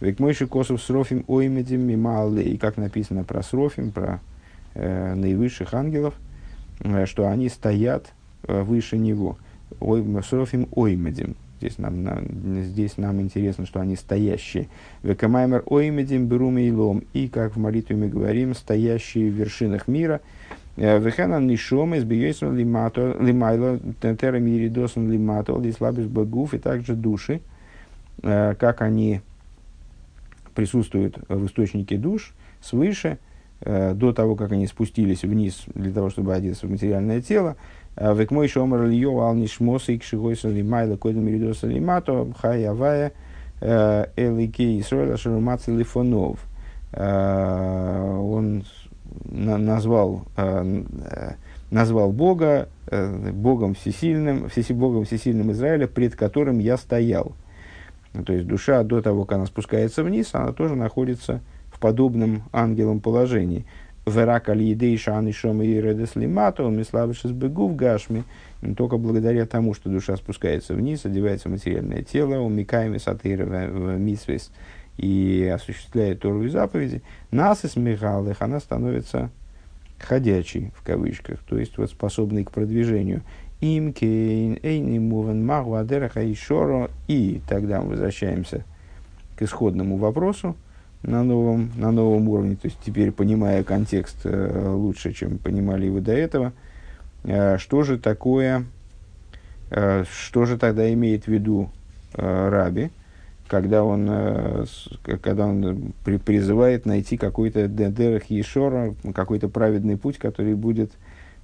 Век 0.00 0.18
мойши 0.18 0.48
косов 0.48 0.82
срофим 0.82 1.24
оймедим 1.28 1.82
мимале. 1.82 2.42
И 2.42 2.58
как 2.58 2.76
написано 2.76 3.22
про 3.22 3.44
срофим, 3.44 3.92
про 3.92 4.20
э, 4.74 5.14
наивысших 5.14 5.74
ангелов, 5.74 6.14
э, 6.80 7.06
что 7.06 7.28
они 7.28 7.48
стоят 7.48 8.12
э, 8.42 8.62
выше 8.62 8.98
него. 8.98 9.38
Ой, 9.78 10.04
срофим 10.24 10.66
оймедим. 10.74 11.36
Здесь 11.60 11.78
нам, 11.78 12.02
нам, 12.02 12.24
здесь 12.64 12.96
нам 12.96 13.20
интересно, 13.20 13.64
что 13.64 13.78
они 13.78 13.94
стоящие. 13.94 14.66
Векамаймер 15.04 15.62
оймедим 15.66 16.26
беруме 16.26 16.66
илом. 16.66 17.04
И, 17.12 17.28
как 17.28 17.54
в 17.54 17.60
молитве 17.60 17.94
мы 17.94 18.08
говорим, 18.08 18.56
стоящие 18.56 19.30
в 19.30 19.34
вершинах 19.34 19.86
мира– 19.86 20.20
Вехенан 20.82 21.46
нишом 21.46 21.94
из 21.94 22.02
биойсом 22.02 22.56
лимайло, 22.56 23.78
тентера 24.00 24.38
миридосом 24.38 25.12
лимато, 25.12 25.56
лислабиш 25.56 26.06
багуф, 26.06 26.54
и 26.54 26.58
также 26.58 26.96
души, 26.96 27.40
как 28.20 28.82
они 28.82 29.20
присутствуют 30.56 31.18
в 31.28 31.46
источнике 31.46 31.96
душ 31.96 32.34
свыше, 32.60 33.18
до 33.60 34.12
того, 34.12 34.34
как 34.34 34.50
они 34.50 34.66
спустились 34.66 35.22
вниз 35.22 35.62
для 35.72 35.92
того, 35.92 36.10
чтобы 36.10 36.34
одеться 36.34 36.66
в 36.66 36.70
материальное 36.70 37.20
тело. 37.20 37.54
Век 37.96 38.32
мой 38.32 38.48
шомар 38.48 38.86
льё 38.86 39.20
ал 39.20 39.34
нишмоса 39.36 39.92
и 39.92 39.98
кшигойса 39.98 40.48
лимайла 40.48 40.96
койда 40.96 41.20
миридоса 41.20 41.68
лимато 41.68 42.26
хаявая 42.36 43.12
элике 43.60 44.80
Исроэля 44.80 45.16
шарумацы 45.16 45.70
лифонов. 45.70 46.40
Он 46.92 48.64
назвал, 49.24 50.24
э, 50.36 50.82
э, 51.04 51.32
назвал 51.70 52.12
Бога 52.12 52.68
э, 52.86 53.30
Богом 53.32 53.74
всесильным, 53.74 54.48
всеси, 54.48 54.72
Богом 54.72 55.04
всесильным 55.04 55.52
Израиля, 55.52 55.86
пред 55.86 56.16
которым 56.16 56.58
я 56.58 56.76
стоял. 56.76 57.32
То 58.26 58.32
есть 58.32 58.46
душа 58.46 58.82
до 58.82 59.00
того, 59.00 59.24
как 59.24 59.38
она 59.38 59.46
спускается 59.46 60.04
вниз, 60.04 60.30
она 60.34 60.52
тоже 60.52 60.74
находится 60.74 61.40
в 61.72 61.80
подобном 61.80 62.42
ангелом 62.52 63.00
положении. 63.00 63.64
Верак 64.04 64.48
аль 64.48 64.98
шан 64.98 65.32
шом 65.32 65.62
и 65.62 65.80
редес 65.80 66.16
лимато, 66.16 66.64
миславишь 66.64 67.24
бегу 67.24 67.68
в 67.68 67.76
гашми. 67.76 68.24
Только 68.76 68.96
благодаря 68.96 69.46
тому, 69.46 69.74
что 69.74 69.88
душа 69.88 70.16
спускается 70.16 70.74
вниз, 70.74 71.04
одевается 71.04 71.48
в 71.48 71.52
материальное 71.52 72.02
тело, 72.02 72.38
умикаем 72.40 72.98
сатыр 72.98 73.44
в 73.44 73.98
мисвес, 73.98 74.50
и 74.96 75.50
осуществляет 75.54 76.20
Тору 76.20 76.44
и 76.44 76.48
заповеди, 76.48 77.02
нас 77.30 77.64
из 77.64 77.76
Михалых, 77.76 78.42
она 78.42 78.60
становится 78.60 79.30
ходячей, 79.98 80.72
в 80.76 80.82
кавычках, 80.82 81.38
то 81.40 81.58
есть 81.58 81.78
вот 81.78 81.90
способной 81.90 82.44
к 82.44 82.50
продвижению. 82.50 83.22
Им 83.60 83.92
кейн 83.92 84.58
эйни 84.62 84.98
мувен 84.98 85.46
магу 85.46 85.74
адераха. 85.74 86.22
И 86.22 87.40
тогда 87.48 87.80
мы 87.80 87.90
возвращаемся 87.90 88.64
к 89.36 89.42
исходному 89.42 89.96
вопросу 89.96 90.56
на 91.02 91.22
новом, 91.22 91.70
на 91.76 91.90
новом 91.90 92.28
уровне, 92.28 92.56
то 92.56 92.66
есть 92.66 92.78
теперь 92.84 93.12
понимая 93.12 93.64
контекст 93.64 94.18
э, 94.24 94.68
лучше, 94.68 95.12
чем 95.12 95.38
понимали 95.38 95.86
его 95.86 96.00
до 96.00 96.12
этого, 96.12 96.52
э, 97.24 97.58
что 97.58 97.82
же 97.82 97.98
такое, 97.98 98.66
э, 99.70 100.04
что 100.10 100.44
же 100.44 100.58
тогда 100.58 100.92
имеет 100.92 101.24
в 101.24 101.28
виду 101.28 101.70
э, 102.14 102.48
Раби, 102.48 102.90
когда 103.52 103.84
он, 103.84 104.08
э, 104.08 104.64
когда 105.20 105.46
он 105.46 105.92
при, 106.06 106.16
призывает 106.16 106.86
найти 106.86 107.18
какой-то 107.18 107.68
дерах 107.68 108.30
Ешора, 108.30 108.94
какой-то 109.14 109.50
праведный 109.50 109.98
путь, 109.98 110.16
который 110.16 110.54
будет 110.54 110.90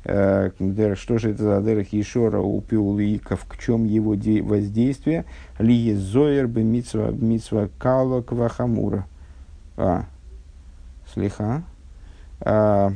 э, 0.04 0.50
что 0.96 1.18
же 1.18 1.32
это 1.32 1.42
за 1.42 1.60
дерах 1.60 1.92
Ешора 1.92 2.40
у 2.40 2.62
Пиуликов, 2.62 3.44
в 3.46 3.62
чем 3.62 3.84
его 3.84 4.14
де- 4.14 4.40
воздействие, 4.40 5.26
ли 5.58 5.94
зоер 5.94 6.48
бы 6.48 6.62
митсва, 6.62 7.68
кала 7.78 8.22
квахамура. 8.22 9.06
А, 9.76 10.06
слиха. 11.12 11.62
А, 12.40 12.90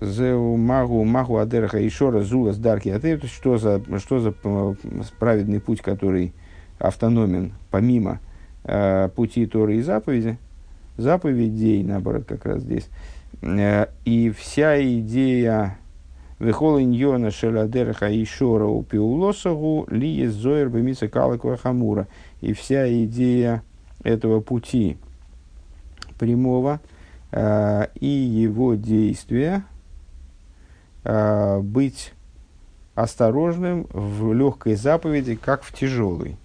Зеу 0.00 0.56
магу 0.56 1.04
магу 1.04 1.36
адераха 1.36 1.78
Ешора 1.78 2.22
зула 2.22 2.52
с 2.52 2.56
дарки. 2.56 2.88
А 2.88 2.98
ты 2.98 3.20
что 3.26 3.58
за, 3.58 3.82
что 3.98 4.18
за 4.18 4.34
э, 4.42 4.74
праведный 5.18 5.60
путь, 5.60 5.82
который 5.82 6.32
автономен 6.78 7.54
помимо 7.70 8.20
э, 8.64 9.08
пути 9.14 9.46
Торы 9.46 9.76
и 9.76 9.82
заповеди, 9.82 10.38
заповедей, 10.96 11.82
наоборот, 11.82 12.24
как 12.26 12.44
раз 12.46 12.62
здесь. 12.62 12.88
Э, 13.42 13.86
и 14.04 14.30
вся 14.30 14.82
идея 14.82 15.78
Вехол 16.40 16.80
иньона 16.80 17.30
шеладерха 17.30 18.08
и 18.08 18.24
шора 18.24 18.66
у 18.66 18.82
пиулосагу 18.82 19.86
ли 19.88 20.26
зоер 20.26 20.68
бемица 20.68 21.08
калаква 21.08 21.56
хамура. 21.56 22.08
И 22.40 22.52
вся 22.52 22.86
идея 23.04 23.62
этого 24.02 24.40
пути 24.40 24.98
прямого 26.18 26.80
э, 27.30 27.86
и 27.94 28.06
его 28.06 28.74
действия 28.74 29.64
э, 31.04 31.60
быть 31.60 32.12
осторожным 32.94 33.86
в 33.92 34.32
легкой 34.32 34.74
заповеди, 34.74 35.36
как 35.36 35.62
в 35.62 35.72
тяжелой. 35.72 36.36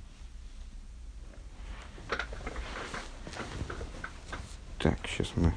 Так, 4.79 4.97
сейчас 5.09 5.27
мы 5.35 5.53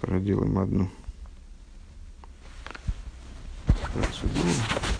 проделаем 0.00 0.58
одну 0.58 0.90
процедуру. 3.94 4.99